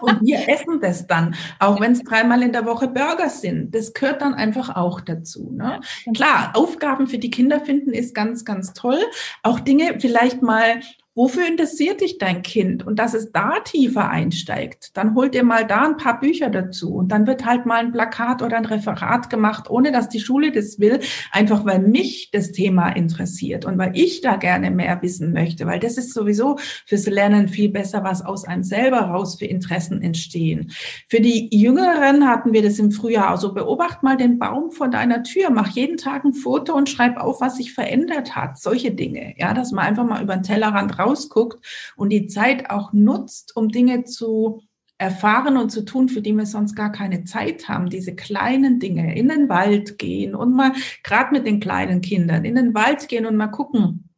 Und 0.00 0.22
wir 0.22 0.48
essen 0.48 0.80
das 0.80 1.06
dann, 1.06 1.36
auch 1.58 1.78
wenn 1.78 1.92
es 1.92 2.02
dreimal 2.02 2.42
in 2.42 2.52
der 2.52 2.64
Woche 2.64 2.88
Burger 2.88 3.28
sind. 3.28 3.74
Das 3.74 3.92
gehört 3.92 4.22
dann 4.22 4.32
einfach 4.32 4.74
auch 4.74 5.02
dazu. 5.02 5.52
Ne? 5.52 5.80
Klar, 6.14 6.52
Aufgaben 6.54 7.06
für 7.06 7.18
die 7.18 7.30
Kinder 7.30 7.60
finden 7.60 7.90
ist 7.90 8.14
ganz, 8.14 8.46
ganz 8.46 8.72
toll. 8.72 8.98
Auch 9.42 9.60
Dinge 9.60 10.00
vielleicht 10.00 10.40
mal 10.40 10.80
Wofür 11.16 11.46
interessiert 11.46 12.00
dich 12.00 12.18
dein 12.18 12.42
Kind? 12.42 12.84
Und 12.84 12.98
dass 12.98 13.14
es 13.14 13.30
da 13.30 13.60
tiefer 13.60 14.10
einsteigt, 14.10 14.96
dann 14.96 15.14
holt 15.14 15.36
ihr 15.36 15.44
mal 15.44 15.64
da 15.64 15.84
ein 15.84 15.96
paar 15.96 16.18
Bücher 16.18 16.50
dazu 16.50 16.92
und 16.92 17.12
dann 17.12 17.28
wird 17.28 17.44
halt 17.44 17.66
mal 17.66 17.78
ein 17.78 17.92
Plakat 17.92 18.42
oder 18.42 18.56
ein 18.56 18.64
Referat 18.64 19.30
gemacht, 19.30 19.70
ohne 19.70 19.92
dass 19.92 20.08
die 20.08 20.18
Schule 20.18 20.50
das 20.50 20.80
will, 20.80 20.98
einfach 21.30 21.64
weil 21.64 21.78
mich 21.78 22.30
das 22.32 22.50
Thema 22.50 22.88
interessiert 22.88 23.64
und 23.64 23.78
weil 23.78 23.92
ich 23.94 24.22
da 24.22 24.34
gerne 24.34 24.72
mehr 24.72 25.00
wissen 25.02 25.32
möchte, 25.32 25.66
weil 25.66 25.78
das 25.78 25.98
ist 25.98 26.12
sowieso 26.12 26.56
fürs 26.84 27.06
Lernen 27.06 27.46
viel 27.46 27.68
besser, 27.68 28.02
was 28.02 28.24
aus 28.24 28.44
einem 28.44 28.64
selber 28.64 29.02
raus 29.02 29.36
für 29.38 29.46
Interessen 29.46 30.02
entstehen. 30.02 30.72
Für 31.08 31.20
die 31.20 31.48
Jüngeren 31.56 32.26
hatten 32.26 32.52
wir 32.52 32.62
das 32.62 32.80
im 32.80 32.90
Frühjahr, 32.90 33.30
also 33.30 33.54
beobacht 33.54 34.02
mal 34.02 34.16
den 34.16 34.40
Baum 34.40 34.72
vor 34.72 34.88
deiner 34.88 35.22
Tür, 35.22 35.50
mach 35.50 35.68
jeden 35.68 35.96
Tag 35.96 36.24
ein 36.24 36.32
Foto 36.32 36.74
und 36.74 36.88
schreib 36.88 37.18
auf, 37.18 37.40
was 37.40 37.58
sich 37.58 37.72
verändert 37.72 38.34
hat. 38.34 38.58
Solche 38.58 38.90
Dinge, 38.90 39.34
ja, 39.36 39.54
dass 39.54 39.70
man 39.70 39.84
einfach 39.84 40.04
mal 40.04 40.20
über 40.20 40.34
den 40.34 40.42
Tellerrand 40.42 40.98
rausguckt 41.04 41.64
und 41.96 42.10
die 42.10 42.26
Zeit 42.26 42.70
auch 42.70 42.92
nutzt, 42.92 43.56
um 43.56 43.68
Dinge 43.68 44.04
zu 44.04 44.62
erfahren 44.98 45.56
und 45.56 45.70
zu 45.70 45.84
tun, 45.84 46.08
für 46.08 46.22
die 46.22 46.32
wir 46.32 46.46
sonst 46.46 46.74
gar 46.74 46.92
keine 46.92 47.24
Zeit 47.24 47.68
haben. 47.68 47.90
Diese 47.90 48.14
kleinen 48.14 48.78
Dinge, 48.78 49.16
in 49.16 49.28
den 49.28 49.48
Wald 49.48 49.98
gehen 49.98 50.34
und 50.34 50.54
mal, 50.54 50.72
gerade 51.02 51.32
mit 51.32 51.46
den 51.46 51.60
kleinen 51.60 52.00
Kindern, 52.00 52.44
in 52.44 52.54
den 52.54 52.74
Wald 52.74 53.08
gehen 53.08 53.26
und 53.26 53.36
mal 53.36 53.48
gucken, 53.48 54.08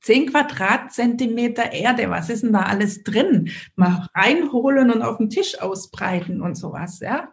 zehn 0.00 0.30
Quadratzentimeter 0.30 1.72
Erde, 1.72 2.10
was 2.10 2.30
ist 2.30 2.42
denn 2.42 2.52
da 2.52 2.62
alles 2.62 3.02
drin? 3.02 3.50
Mal 3.76 4.08
reinholen 4.14 4.90
und 4.90 5.02
auf 5.02 5.18
den 5.18 5.30
Tisch 5.30 5.60
ausbreiten 5.60 6.42
und 6.42 6.54
sowas, 6.54 7.00
ja. 7.00 7.32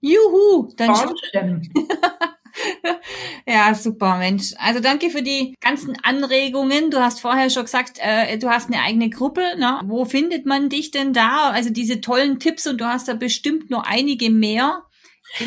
Juhu, 0.00 0.72
dann 0.76 0.94
ja, 3.46 3.74
super, 3.74 4.18
Mensch. 4.18 4.54
Also 4.58 4.80
danke 4.80 5.10
für 5.10 5.22
die 5.22 5.54
ganzen 5.60 5.96
Anregungen. 6.02 6.90
Du 6.90 6.98
hast 6.98 7.20
vorher 7.20 7.50
schon 7.50 7.64
gesagt, 7.64 7.98
äh, 8.00 8.38
du 8.38 8.48
hast 8.48 8.72
eine 8.72 8.82
eigene 8.82 9.10
Gruppe. 9.10 9.42
Ne? 9.58 9.80
Wo 9.84 10.04
findet 10.04 10.46
man 10.46 10.68
dich 10.68 10.90
denn 10.90 11.12
da? 11.12 11.50
Also 11.50 11.70
diese 11.70 12.00
tollen 12.00 12.38
Tipps 12.38 12.66
und 12.66 12.80
du 12.80 12.86
hast 12.86 13.08
da 13.08 13.14
bestimmt 13.14 13.70
noch 13.70 13.84
einige 13.84 14.30
mehr. 14.30 14.82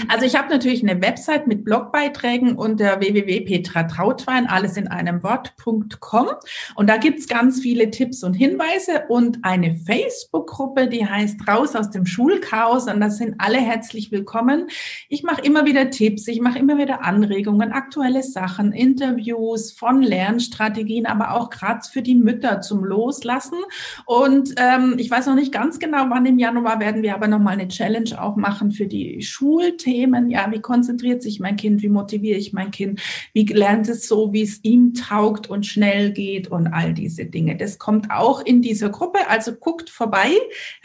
Also 0.07 0.25
ich 0.25 0.35
habe 0.35 0.49
natürlich 0.49 0.83
eine 0.83 1.01
Website 1.01 1.47
mit 1.47 1.65
Blogbeiträgen 1.65 2.55
unter 2.55 2.99
www.petratrautwein, 2.99 4.47
alles 4.47 4.77
in 4.77 4.87
einem 4.87 5.23
Wort.com. 5.23 6.27
Und 6.75 6.89
da 6.89 6.97
gibt's 6.97 7.27
ganz 7.27 7.59
viele 7.59 7.89
Tipps 7.89 8.23
und 8.23 8.33
Hinweise 8.33 9.05
und 9.09 9.39
eine 9.43 9.75
Facebook-Gruppe, 9.75 10.87
die 10.87 11.05
heißt 11.05 11.47
Raus 11.47 11.75
aus 11.75 11.89
dem 11.89 12.05
Schulchaos. 12.05 12.87
Und 12.87 13.01
das 13.01 13.17
sind 13.17 13.35
alle 13.39 13.57
herzlich 13.57 14.11
willkommen. 14.11 14.67
Ich 15.09 15.23
mache 15.23 15.41
immer 15.41 15.65
wieder 15.65 15.89
Tipps, 15.89 16.27
ich 16.27 16.41
mache 16.41 16.59
immer 16.59 16.77
wieder 16.77 17.03
Anregungen, 17.03 17.71
aktuelle 17.71 18.23
Sachen, 18.23 18.71
Interviews 18.71 19.71
von 19.71 20.01
Lernstrategien, 20.01 21.05
aber 21.05 21.33
auch 21.33 21.49
gerade 21.49 21.81
für 21.91 22.01
die 22.01 22.15
Mütter 22.15 22.61
zum 22.61 22.83
Loslassen. 22.83 23.57
Und 24.05 24.53
ähm, 24.57 24.95
ich 24.97 25.09
weiß 25.09 25.25
noch 25.25 25.35
nicht 25.35 25.51
ganz 25.51 25.79
genau, 25.79 26.05
wann 26.09 26.25
im 26.25 26.39
Januar 26.39 26.79
werden 26.79 27.01
wir 27.01 27.15
aber 27.15 27.27
nochmal 27.27 27.53
eine 27.53 27.67
Challenge 27.67 28.21
auch 28.21 28.35
machen 28.35 28.71
für 28.71 28.85
die 28.85 29.21
Schul 29.21 29.70
Themen. 29.77 30.29
Ja, 30.29 30.51
wie 30.51 30.61
konzentriert 30.61 31.21
sich 31.21 31.39
mein 31.39 31.55
Kind? 31.55 31.81
Wie 31.81 31.89
motiviere 31.89 32.37
ich 32.37 32.53
mein 32.53 32.71
Kind? 32.71 33.01
Wie 33.33 33.45
lernt 33.45 33.87
es 33.89 34.07
so, 34.07 34.33
wie 34.33 34.41
es 34.41 34.63
ihm 34.63 34.93
taugt 34.93 35.49
und 35.49 35.65
schnell 35.65 36.11
geht 36.11 36.49
und 36.49 36.67
all 36.67 36.93
diese 36.93 37.25
Dinge. 37.25 37.55
Das 37.57 37.77
kommt 37.77 38.11
auch 38.11 38.43
in 38.43 38.61
dieser 38.61 38.89
Gruppe. 38.89 39.19
Also 39.27 39.53
guckt 39.53 39.89
vorbei, 39.89 40.31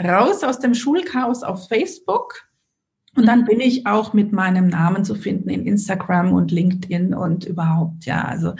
raus 0.02 0.42
aus 0.42 0.58
dem 0.58 0.74
Schulchaos 0.74 1.42
auf 1.42 1.68
Facebook. 1.68 2.46
Und 3.16 3.26
dann 3.26 3.46
bin 3.46 3.60
ich 3.60 3.86
auch 3.86 4.12
mit 4.12 4.32
meinem 4.32 4.68
Namen 4.68 5.04
zu 5.04 5.14
finden 5.14 5.48
in 5.48 5.66
Instagram 5.66 6.32
und 6.32 6.52
LinkedIn 6.52 7.14
und 7.14 7.46
überhaupt, 7.46 8.04
ja. 8.04 8.22
Also 8.22 8.54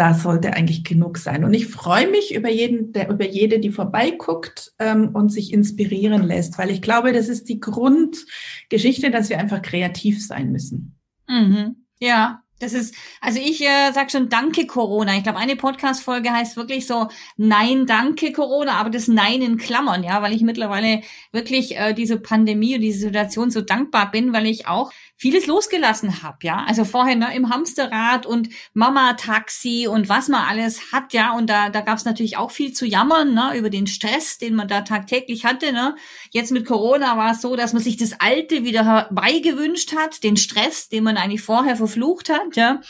da 0.00 0.14
sollte 0.14 0.54
eigentlich 0.54 0.82
genug 0.82 1.18
sein. 1.18 1.44
Und 1.44 1.52
ich 1.52 1.66
freue 1.66 2.10
mich 2.10 2.34
über 2.34 2.48
jeden, 2.48 2.94
der, 2.94 3.10
über 3.10 3.26
jede, 3.26 3.58
die 3.58 3.70
vorbeiguckt 3.70 4.72
ähm, 4.78 5.10
und 5.12 5.28
sich 5.28 5.52
inspirieren 5.52 6.22
lässt, 6.22 6.56
weil 6.56 6.70
ich 6.70 6.80
glaube, 6.80 7.12
das 7.12 7.28
ist 7.28 7.50
die 7.50 7.60
Grundgeschichte, 7.60 9.10
dass 9.10 9.28
wir 9.28 9.38
einfach 9.38 9.60
kreativ 9.60 10.26
sein 10.26 10.52
müssen. 10.52 10.98
Mhm. 11.28 11.84
Ja, 11.98 12.42
das 12.60 12.72
ist, 12.72 12.94
also 13.20 13.40
ich 13.40 13.60
äh, 13.60 13.92
sag 13.92 14.10
schon 14.10 14.30
Danke 14.30 14.66
Corona. 14.66 15.18
Ich 15.18 15.22
glaube, 15.22 15.38
eine 15.38 15.56
Podcast-Folge 15.56 16.30
heißt 16.30 16.56
wirklich 16.56 16.86
so 16.86 17.08
Nein, 17.36 17.84
danke 17.84 18.32
Corona, 18.32 18.76
aber 18.76 18.88
das 18.88 19.06
Nein 19.06 19.42
in 19.42 19.58
Klammern, 19.58 20.02
ja, 20.02 20.22
weil 20.22 20.32
ich 20.32 20.40
mittlerweile 20.40 21.02
wirklich 21.30 21.76
äh, 21.76 21.92
diese 21.92 22.18
Pandemie 22.18 22.74
und 22.76 22.80
diese 22.80 23.00
Situation 23.00 23.50
so 23.50 23.60
dankbar 23.60 24.10
bin, 24.10 24.32
weil 24.32 24.46
ich 24.46 24.66
auch 24.66 24.92
vieles 25.20 25.46
losgelassen 25.46 26.22
habe, 26.22 26.38
ja. 26.44 26.64
Also 26.66 26.86
vorher 26.86 27.14
ne, 27.14 27.36
im 27.36 27.50
Hamsterrad 27.50 28.24
und 28.24 28.48
Mama-Taxi 28.72 29.86
und 29.86 30.08
was 30.08 30.28
man 30.28 30.48
alles 30.48 30.92
hat, 30.92 31.12
ja. 31.12 31.36
Und 31.36 31.50
da, 31.50 31.68
da 31.68 31.82
gab 31.82 31.98
es 31.98 32.06
natürlich 32.06 32.38
auch 32.38 32.50
viel 32.50 32.72
zu 32.72 32.86
jammern, 32.86 33.34
ne, 33.34 33.52
über 33.54 33.68
den 33.68 33.86
Stress, 33.86 34.38
den 34.38 34.54
man 34.54 34.66
da 34.66 34.80
tagtäglich 34.80 35.44
hatte. 35.44 35.74
Ne. 35.74 35.94
Jetzt 36.30 36.52
mit 36.52 36.64
Corona 36.64 37.18
war 37.18 37.32
es 37.32 37.42
so, 37.42 37.54
dass 37.54 37.74
man 37.74 37.82
sich 37.82 37.98
das 37.98 38.18
Alte 38.18 38.64
wieder 38.64 38.86
herbeigewünscht 38.86 39.94
hat, 39.94 40.24
den 40.24 40.38
Stress, 40.38 40.88
den 40.88 41.04
man 41.04 41.18
eigentlich 41.18 41.42
vorher 41.42 41.76
verflucht 41.76 42.30
hat, 42.30 42.56
ja. 42.56 42.80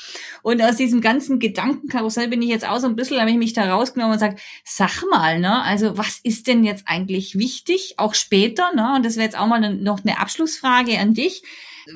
Und 0.42 0.62
aus 0.62 0.76
diesem 0.76 1.00
ganzen 1.00 1.40
Gedankenkarussell 1.40 2.28
bin 2.28 2.42
ich 2.42 2.48
jetzt 2.48 2.68
auch 2.68 2.78
so 2.78 2.86
ein 2.86 2.94
bisschen, 2.94 3.18
habe 3.18 3.32
ich 3.32 3.38
mich 3.38 3.54
da 3.54 3.74
rausgenommen 3.74 4.12
und 4.12 4.20
gesagt, 4.20 4.40
sag 4.64 5.02
mal, 5.10 5.40
ne, 5.40 5.64
also 5.64 5.98
was 5.98 6.20
ist 6.22 6.46
denn 6.46 6.62
jetzt 6.62 6.84
eigentlich 6.86 7.36
wichtig, 7.36 7.94
auch 7.96 8.14
später, 8.14 8.72
ne? 8.72 8.94
Und 8.94 9.04
das 9.04 9.16
wäre 9.16 9.24
jetzt 9.24 9.36
auch 9.36 9.48
mal 9.48 9.74
noch 9.74 10.04
eine 10.04 10.20
Abschlussfrage 10.20 10.96
an 10.96 11.12
dich 11.12 11.42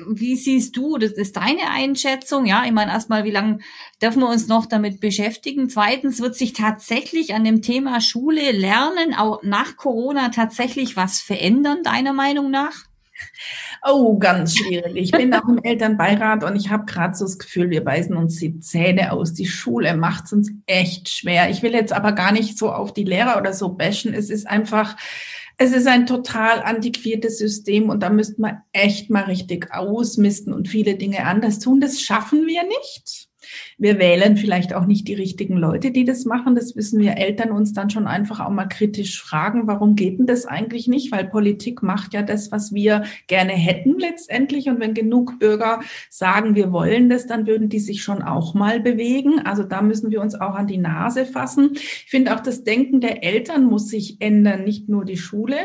wie 0.07 0.35
siehst 0.35 0.75
du, 0.75 0.97
das 0.97 1.11
ist 1.13 1.37
deine 1.37 1.69
Einschätzung? 1.69 2.45
Ja, 2.45 2.63
ich 2.65 2.71
meine 2.71 2.91
erstmal, 2.91 3.23
wie 3.23 3.31
lange 3.31 3.59
dürfen 4.01 4.21
wir 4.21 4.29
uns 4.29 4.47
noch 4.47 4.65
damit 4.65 4.99
beschäftigen? 4.99 5.69
Zweitens, 5.69 6.21
wird 6.21 6.35
sich 6.35 6.53
tatsächlich 6.53 7.33
an 7.33 7.43
dem 7.43 7.61
Thema 7.61 8.01
Schule, 8.01 8.51
Lernen 8.51 9.13
auch 9.13 9.43
nach 9.43 9.77
Corona 9.77 10.29
tatsächlich 10.29 10.95
was 10.95 11.19
verändern, 11.19 11.83
deiner 11.83 12.13
Meinung 12.13 12.51
nach? 12.51 12.85
Oh, 13.87 14.17
ganz 14.17 14.57
schwierig. 14.57 14.95
Ich 14.95 15.11
bin 15.11 15.33
auch 15.33 15.47
im 15.47 15.63
Elternbeirat 15.63 16.43
und 16.43 16.55
ich 16.55 16.69
habe 16.69 16.85
gerade 16.85 17.15
so 17.15 17.25
das 17.25 17.37
Gefühl, 17.37 17.69
wir 17.69 17.83
beißen 17.83 18.15
uns 18.15 18.37
die 18.37 18.59
Zähne 18.59 19.11
aus. 19.11 19.33
Die 19.33 19.45
Schule 19.45 19.95
macht 19.95 20.25
es 20.25 20.33
uns 20.33 20.51
echt 20.65 21.09
schwer. 21.09 21.49
Ich 21.49 21.61
will 21.61 21.73
jetzt 21.73 21.93
aber 21.93 22.11
gar 22.13 22.31
nicht 22.31 22.57
so 22.57 22.71
auf 22.71 22.93
die 22.93 23.03
Lehrer 23.03 23.37
oder 23.37 23.53
so 23.53 23.69
bashen. 23.69 24.13
Es 24.13 24.29
ist 24.29 24.47
einfach, 24.47 24.97
es 25.57 25.71
ist 25.71 25.87
ein 25.87 26.05
total 26.05 26.61
antiquiertes 26.61 27.37
System 27.37 27.89
und 27.89 28.01
da 28.01 28.09
müsste 28.09 28.41
man 28.41 28.61
echt 28.73 29.09
mal 29.09 29.23
richtig 29.23 29.71
ausmisten 29.71 30.53
und 30.53 30.67
viele 30.67 30.95
Dinge 30.95 31.25
anders 31.25 31.59
tun. 31.59 31.79
Das 31.79 32.01
schaffen 32.01 32.45
wir 32.45 32.63
nicht. 32.63 33.29
Wir 33.77 33.99
wählen 33.99 34.37
vielleicht 34.37 34.73
auch 34.73 34.85
nicht 34.85 35.07
die 35.07 35.13
richtigen 35.13 35.57
Leute, 35.57 35.91
die 35.91 36.05
das 36.05 36.25
machen. 36.25 36.55
Das 36.55 36.75
wissen 36.75 36.99
wir 36.99 37.17
Eltern 37.17 37.51
uns 37.51 37.73
dann 37.73 37.89
schon 37.89 38.07
einfach 38.07 38.39
auch 38.39 38.49
mal 38.49 38.67
kritisch 38.67 39.21
fragen, 39.21 39.67
warum 39.67 39.95
geht 39.95 40.19
denn 40.19 40.27
das 40.27 40.45
eigentlich 40.45 40.87
nicht? 40.87 41.11
Weil 41.11 41.25
Politik 41.25 41.83
macht 41.83 42.13
ja 42.13 42.21
das, 42.21 42.51
was 42.51 42.73
wir 42.73 43.03
gerne 43.27 43.53
hätten 43.53 43.99
letztendlich. 43.99 44.69
Und 44.69 44.79
wenn 44.79 44.93
genug 44.93 45.39
Bürger 45.39 45.81
sagen, 46.09 46.55
wir 46.55 46.71
wollen 46.71 47.09
das, 47.09 47.27
dann 47.27 47.47
würden 47.47 47.69
die 47.69 47.79
sich 47.79 48.03
schon 48.03 48.21
auch 48.21 48.53
mal 48.53 48.79
bewegen. 48.79 49.39
Also 49.39 49.63
da 49.63 49.81
müssen 49.81 50.11
wir 50.11 50.21
uns 50.21 50.35
auch 50.35 50.55
an 50.55 50.67
die 50.67 50.77
Nase 50.77 51.25
fassen. 51.25 51.71
Ich 51.73 52.07
finde 52.09 52.35
auch 52.35 52.39
das 52.39 52.63
Denken 52.63 53.01
der 53.01 53.23
Eltern 53.23 53.65
muss 53.65 53.89
sich 53.89 54.21
ändern, 54.21 54.63
nicht 54.63 54.89
nur 54.89 55.05
die 55.05 55.17
Schule. 55.17 55.55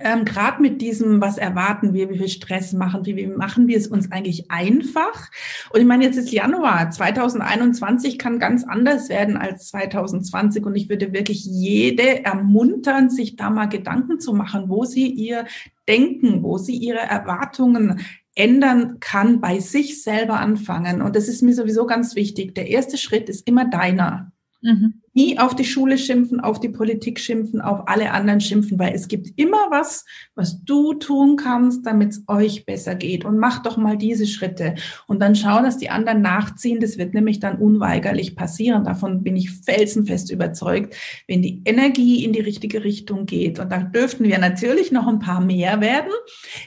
Ähm, 0.00 0.24
Gerade 0.24 0.60
mit 0.60 0.80
diesem, 0.80 1.20
was 1.20 1.38
erwarten 1.38 1.94
wir, 1.94 2.10
wie 2.10 2.18
viel 2.18 2.28
Stress 2.28 2.72
machen 2.72 3.04
wir, 3.04 3.16
wie 3.16 3.26
machen 3.26 3.68
wir 3.68 3.76
es 3.76 3.86
uns 3.86 4.10
eigentlich 4.10 4.50
einfach? 4.50 5.30
Und 5.70 5.80
ich 5.80 5.86
meine, 5.86 6.04
jetzt 6.04 6.16
ist 6.16 6.32
Januar, 6.32 6.90
2021 6.90 8.18
kann 8.18 8.38
ganz 8.38 8.64
anders 8.64 9.08
werden 9.08 9.36
als 9.36 9.68
2020 9.68 10.64
und 10.64 10.74
ich 10.74 10.88
würde 10.88 11.12
wirklich 11.12 11.44
jede 11.44 12.24
ermuntern, 12.24 13.10
sich 13.10 13.36
da 13.36 13.50
mal 13.50 13.66
Gedanken 13.66 14.20
zu 14.20 14.34
machen, 14.34 14.68
wo 14.68 14.84
sie 14.84 15.06
ihr 15.06 15.46
Denken, 15.88 16.42
wo 16.42 16.58
sie 16.58 16.76
ihre 16.76 16.98
Erwartungen 17.00 18.00
ändern 18.34 18.98
kann, 19.00 19.40
bei 19.40 19.60
sich 19.60 20.02
selber 20.02 20.40
anfangen. 20.40 21.02
Und 21.02 21.14
das 21.14 21.28
ist 21.28 21.42
mir 21.42 21.54
sowieso 21.54 21.86
ganz 21.86 22.16
wichtig. 22.16 22.54
Der 22.54 22.68
erste 22.68 22.98
Schritt 22.98 23.28
ist 23.28 23.46
immer 23.46 23.66
deiner. 23.66 24.32
Mhm. 24.60 25.02
Nie 25.14 25.38
auf 25.38 25.54
die 25.54 25.64
Schule 25.64 25.96
schimpfen, 25.96 26.40
auf 26.40 26.60
die 26.60 26.68
Politik 26.68 27.18
schimpfen, 27.18 27.60
auf 27.60 27.88
alle 27.88 28.10
anderen 28.10 28.40
schimpfen, 28.40 28.78
weil 28.78 28.94
es 28.94 29.08
gibt 29.08 29.28
immer 29.36 29.70
was, 29.70 30.04
was 30.34 30.62
du 30.64 30.94
tun 30.94 31.36
kannst, 31.36 31.86
damit 31.86 32.10
es 32.10 32.24
euch 32.26 32.66
besser 32.66 32.94
geht. 32.94 33.24
Und 33.24 33.38
mach 33.38 33.62
doch 33.62 33.76
mal 33.76 33.96
diese 33.96 34.26
Schritte. 34.26 34.74
Und 35.06 35.20
dann 35.20 35.34
schau, 35.34 35.62
dass 35.62 35.78
die 35.78 35.90
anderen 35.90 36.20
nachziehen. 36.20 36.80
Das 36.80 36.98
wird 36.98 37.14
nämlich 37.14 37.40
dann 37.40 37.58
unweigerlich 37.58 38.36
passieren. 38.36 38.84
Davon 38.84 39.22
bin 39.22 39.36
ich 39.36 39.50
felsenfest 39.50 40.30
überzeugt, 40.30 40.94
wenn 41.28 41.42
die 41.42 41.62
Energie 41.64 42.24
in 42.24 42.32
die 42.32 42.40
richtige 42.40 42.84
Richtung 42.84 43.26
geht. 43.26 43.58
Und 43.58 43.70
da 43.70 43.78
dürften 43.78 44.24
wir 44.24 44.38
natürlich 44.38 44.92
noch 44.92 45.06
ein 45.06 45.20
paar 45.20 45.40
mehr 45.40 45.80
werden. 45.80 46.12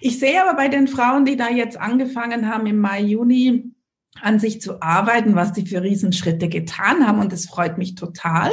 Ich 0.02 0.20
sehe 0.20 0.42
aber 0.42 0.56
bei 0.56 0.68
den 0.68 0.88
Frauen, 0.88 1.26
die 1.26 1.36
da 1.36 1.50
jetzt 1.50 1.80
angefangen 1.80 2.48
haben 2.48 2.66
im 2.66 2.78
Mai, 2.78 3.02
Juni, 3.02 3.72
an 4.22 4.40
sich 4.40 4.62
zu 4.62 4.82
arbeiten, 4.82 5.36
was 5.36 5.54
die 5.54 5.66
für 5.66 5.82
Riesenschritte 5.82 6.50
getan 6.50 7.06
haben. 7.06 7.20
Und 7.20 7.32
das 7.32 7.46
freut 7.46 7.78
mich 7.78 7.96
total. 7.96 8.52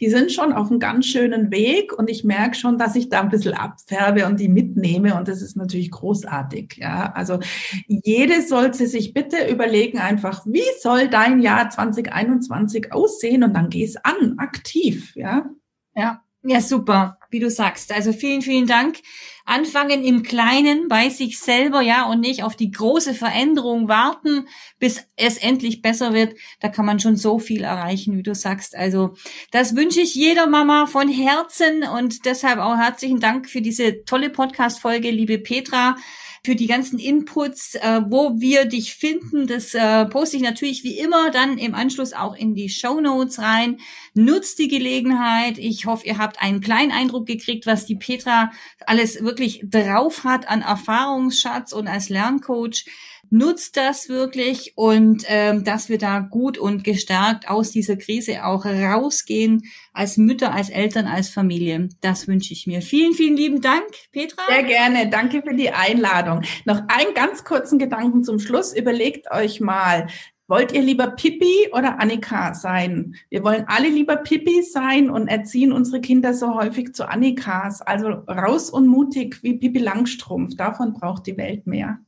Die 0.00 0.10
sind 0.10 0.32
schon 0.32 0.52
auf 0.52 0.70
einem 0.70 0.80
ganz 0.80 1.06
schönen 1.06 1.50
Weg 1.50 1.92
und 1.96 2.10
ich 2.10 2.24
merke 2.24 2.56
schon, 2.56 2.78
dass 2.78 2.96
ich 2.96 3.08
da 3.08 3.20
ein 3.20 3.28
bisschen 3.28 3.54
abfärbe 3.54 4.26
und 4.26 4.40
die 4.40 4.48
mitnehme. 4.48 5.16
Und 5.16 5.28
das 5.28 5.42
ist 5.42 5.56
natürlich 5.56 5.90
großartig. 5.90 6.76
Ja, 6.78 7.12
also 7.12 7.38
jede 7.86 8.42
sollte 8.42 8.86
sich 8.86 9.14
bitte 9.14 9.48
überlegen 9.48 9.98
einfach, 9.98 10.44
wie 10.46 10.62
soll 10.80 11.08
dein 11.08 11.40
Jahr 11.40 11.70
2021 11.70 12.92
aussehen? 12.92 13.44
Und 13.44 13.54
dann 13.54 13.70
geh 13.70 13.84
es 13.84 13.96
an, 13.96 14.34
aktiv. 14.38 15.14
Ja. 15.14 15.50
Ja. 15.94 16.23
Ja, 16.46 16.60
super, 16.60 17.16
wie 17.30 17.40
du 17.40 17.48
sagst. 17.48 17.90
Also 17.90 18.12
vielen, 18.12 18.42
vielen 18.42 18.66
Dank. 18.66 18.98
Anfangen 19.46 20.04
im 20.04 20.22
Kleinen 20.22 20.88
bei 20.88 21.08
sich 21.08 21.38
selber, 21.38 21.80
ja, 21.80 22.04
und 22.04 22.20
nicht 22.20 22.42
auf 22.42 22.54
die 22.54 22.70
große 22.70 23.14
Veränderung 23.14 23.88
warten, 23.88 24.46
bis 24.78 25.06
es 25.16 25.38
endlich 25.38 25.80
besser 25.80 26.12
wird. 26.12 26.34
Da 26.60 26.68
kann 26.68 26.84
man 26.84 27.00
schon 27.00 27.16
so 27.16 27.38
viel 27.38 27.62
erreichen, 27.64 28.18
wie 28.18 28.22
du 28.22 28.34
sagst. 28.34 28.76
Also 28.76 29.14
das 29.52 29.74
wünsche 29.74 30.02
ich 30.02 30.14
jeder 30.14 30.46
Mama 30.46 30.86
von 30.86 31.08
Herzen 31.08 31.82
und 31.82 32.26
deshalb 32.26 32.58
auch 32.58 32.76
herzlichen 32.76 33.20
Dank 33.20 33.48
für 33.48 33.62
diese 33.62 34.04
tolle 34.04 34.28
Podcast-Folge, 34.28 35.10
liebe 35.10 35.38
Petra 35.38 35.96
für 36.44 36.54
die 36.54 36.66
ganzen 36.66 36.98
Inputs, 36.98 37.74
äh, 37.74 38.02
wo 38.06 38.38
wir 38.38 38.66
dich 38.66 38.94
finden. 38.94 39.46
Das 39.46 39.74
äh, 39.74 40.04
poste 40.04 40.36
ich 40.36 40.42
natürlich 40.42 40.84
wie 40.84 40.98
immer 40.98 41.30
dann 41.30 41.56
im 41.56 41.74
Anschluss 41.74 42.12
auch 42.12 42.36
in 42.36 42.54
die 42.54 42.68
Show 42.68 43.00
Notes 43.00 43.38
rein. 43.38 43.78
Nutzt 44.12 44.58
die 44.58 44.68
Gelegenheit. 44.68 45.56
Ich 45.56 45.86
hoffe, 45.86 46.06
ihr 46.06 46.18
habt 46.18 46.42
einen 46.42 46.60
kleinen 46.60 46.92
Eindruck 46.92 47.26
gekriegt, 47.26 47.66
was 47.66 47.86
die 47.86 47.96
Petra 47.96 48.52
alles 48.86 49.24
wirklich 49.24 49.62
drauf 49.64 50.24
hat 50.24 50.46
an 50.46 50.60
Erfahrungsschatz 50.60 51.72
und 51.72 51.88
als 51.88 52.10
Lerncoach 52.10 52.84
nutzt 53.30 53.76
das 53.76 54.08
wirklich 54.08 54.72
und 54.76 55.24
ähm, 55.28 55.64
dass 55.64 55.88
wir 55.88 55.98
da 55.98 56.20
gut 56.20 56.58
und 56.58 56.84
gestärkt 56.84 57.48
aus 57.48 57.70
dieser 57.70 57.96
Krise 57.96 58.44
auch 58.44 58.64
rausgehen, 58.64 59.62
als 59.92 60.16
Mütter, 60.16 60.52
als 60.52 60.70
Eltern, 60.70 61.06
als 61.06 61.28
Familie. 61.28 61.88
Das 62.00 62.28
wünsche 62.28 62.52
ich 62.52 62.66
mir. 62.66 62.82
Vielen, 62.82 63.14
vielen 63.14 63.36
lieben 63.36 63.60
Dank, 63.60 63.84
Petra. 64.12 64.42
Sehr 64.48 64.64
gerne. 64.64 65.08
Danke 65.08 65.42
für 65.42 65.54
die 65.54 65.70
Einladung. 65.70 66.42
Noch 66.64 66.82
einen 66.88 67.14
ganz 67.14 67.44
kurzen 67.44 67.78
Gedanken 67.78 68.24
zum 68.24 68.38
Schluss. 68.38 68.74
Überlegt 68.74 69.30
euch 69.30 69.60
mal, 69.60 70.08
Wollt 70.46 70.72
ihr 70.72 70.82
lieber 70.82 71.06
Pippi 71.06 71.70
oder 71.72 72.00
Annika 72.00 72.52
sein? 72.52 73.14
Wir 73.30 73.42
wollen 73.44 73.64
alle 73.66 73.88
lieber 73.88 74.16
Pippi 74.16 74.62
sein 74.62 75.08
und 75.08 75.26
erziehen 75.26 75.72
unsere 75.72 76.02
Kinder 76.02 76.34
so 76.34 76.54
häufig 76.54 76.92
zu 76.92 77.08
Annikas. 77.08 77.80
Also 77.80 78.08
raus 78.08 78.68
und 78.68 78.86
mutig 78.86 79.42
wie 79.42 79.54
Pippi 79.54 79.78
Langstrumpf. 79.78 80.54
Davon 80.54 80.92
braucht 80.92 81.26
die 81.26 81.38
Welt 81.38 81.66
mehr. 81.66 81.98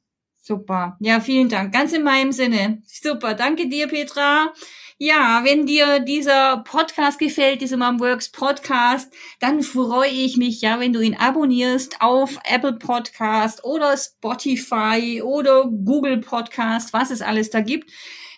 Super. 0.46 0.96
Ja, 1.00 1.18
vielen 1.18 1.48
Dank. 1.48 1.74
Ganz 1.74 1.92
in 1.92 2.04
meinem 2.04 2.30
Sinne. 2.30 2.80
Super. 2.87 3.35
Danke 3.35 3.68
dir, 3.68 3.88
Petra. 3.88 4.52
Ja, 4.96 5.40
wenn 5.42 5.66
dir 5.66 5.98
dieser 5.98 6.59
Podcast 6.59 7.18
gefällt, 7.18 7.62
dieser 7.62 7.76
Momworks 7.76 8.30
Podcast, 8.30 9.12
dann 9.40 9.64
freue 9.64 10.09
ich 10.09 10.37
mich 10.37 10.61
ja, 10.61 10.78
wenn 10.78 10.92
du 10.92 11.00
ihn 11.00 11.16
abonnierst 11.16 12.00
auf 12.00 12.38
Apple 12.44 12.74
Podcast 12.74 13.64
oder 13.64 13.96
Spotify 13.96 15.20
oder 15.20 15.64
Google 15.64 16.18
Podcast, 16.18 16.92
was 16.92 17.11
es 17.11 17.22
alles 17.22 17.50
da 17.50 17.61
gibt. 17.61 17.90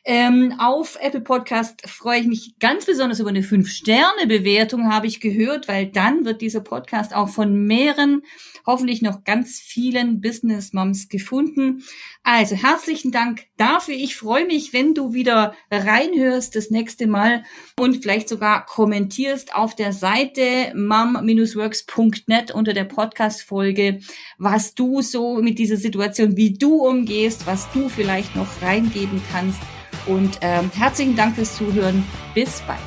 Ähm, 0.04 0.54
auf 0.58 0.98
Apple 1.00 1.20
Podcast 1.20 1.88
freue 1.88 2.20
ich 2.20 2.26
mich 2.26 2.58
ganz 2.58 2.87
besonders 2.87 3.20
über 3.20 3.30
eine 3.30 3.42
5-Sterne-Bewertung, 3.42 4.92
habe 4.92 5.06
ich 5.06 5.20
gehört, 5.20 5.68
weil 5.68 5.87
dann 5.87 6.24
wird 6.24 6.40
dieser 6.40 6.61
Podcast 6.61 7.14
auch 7.14 7.28
von 7.28 7.66
mehreren, 7.66 8.22
hoffentlich 8.66 9.02
noch 9.02 9.24
ganz 9.24 9.61
vielen 9.61 10.20
Business 10.20 10.72
Moms 10.72 11.08
gefunden. 11.08 11.82
Also 12.22 12.56
herzlichen 12.56 13.12
Dank 13.12 13.44
dafür. 13.56 13.94
Ich 13.94 14.16
freue 14.16 14.46
mich, 14.46 14.72
wenn 14.72 14.94
du 14.94 15.12
wieder 15.12 15.54
reinhörst 15.70 16.54
das 16.54 16.70
nächste 16.70 17.06
Mal 17.06 17.44
und 17.78 18.02
vielleicht 18.02 18.28
sogar 18.28 18.66
kommentierst 18.66 19.54
auf 19.54 19.74
der 19.74 19.92
Seite 19.92 20.72
mom-works.net 20.74 22.50
unter 22.50 22.72
der 22.72 22.84
Podcast-Folge, 22.84 24.00
was 24.38 24.74
du 24.74 25.02
so 25.02 25.40
mit 25.40 25.58
dieser 25.58 25.76
Situation, 25.76 26.37
wie 26.37 26.52
du 26.52 26.87
umgehst, 26.87 27.46
was 27.46 27.70
du 27.72 27.88
vielleicht 27.88 28.37
noch 28.37 28.48
reingeben 28.62 29.22
kannst. 29.32 29.61
Und 30.08 30.38
ähm, 30.40 30.70
herzlichen 30.74 31.14
Dank 31.14 31.36
fürs 31.36 31.56
Zuhören. 31.56 32.04
Bis 32.34 32.60
bald. 32.62 32.80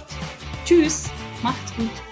Tschüss. 0.65 1.09
Macht's 1.43 1.73
gut. 1.75 2.10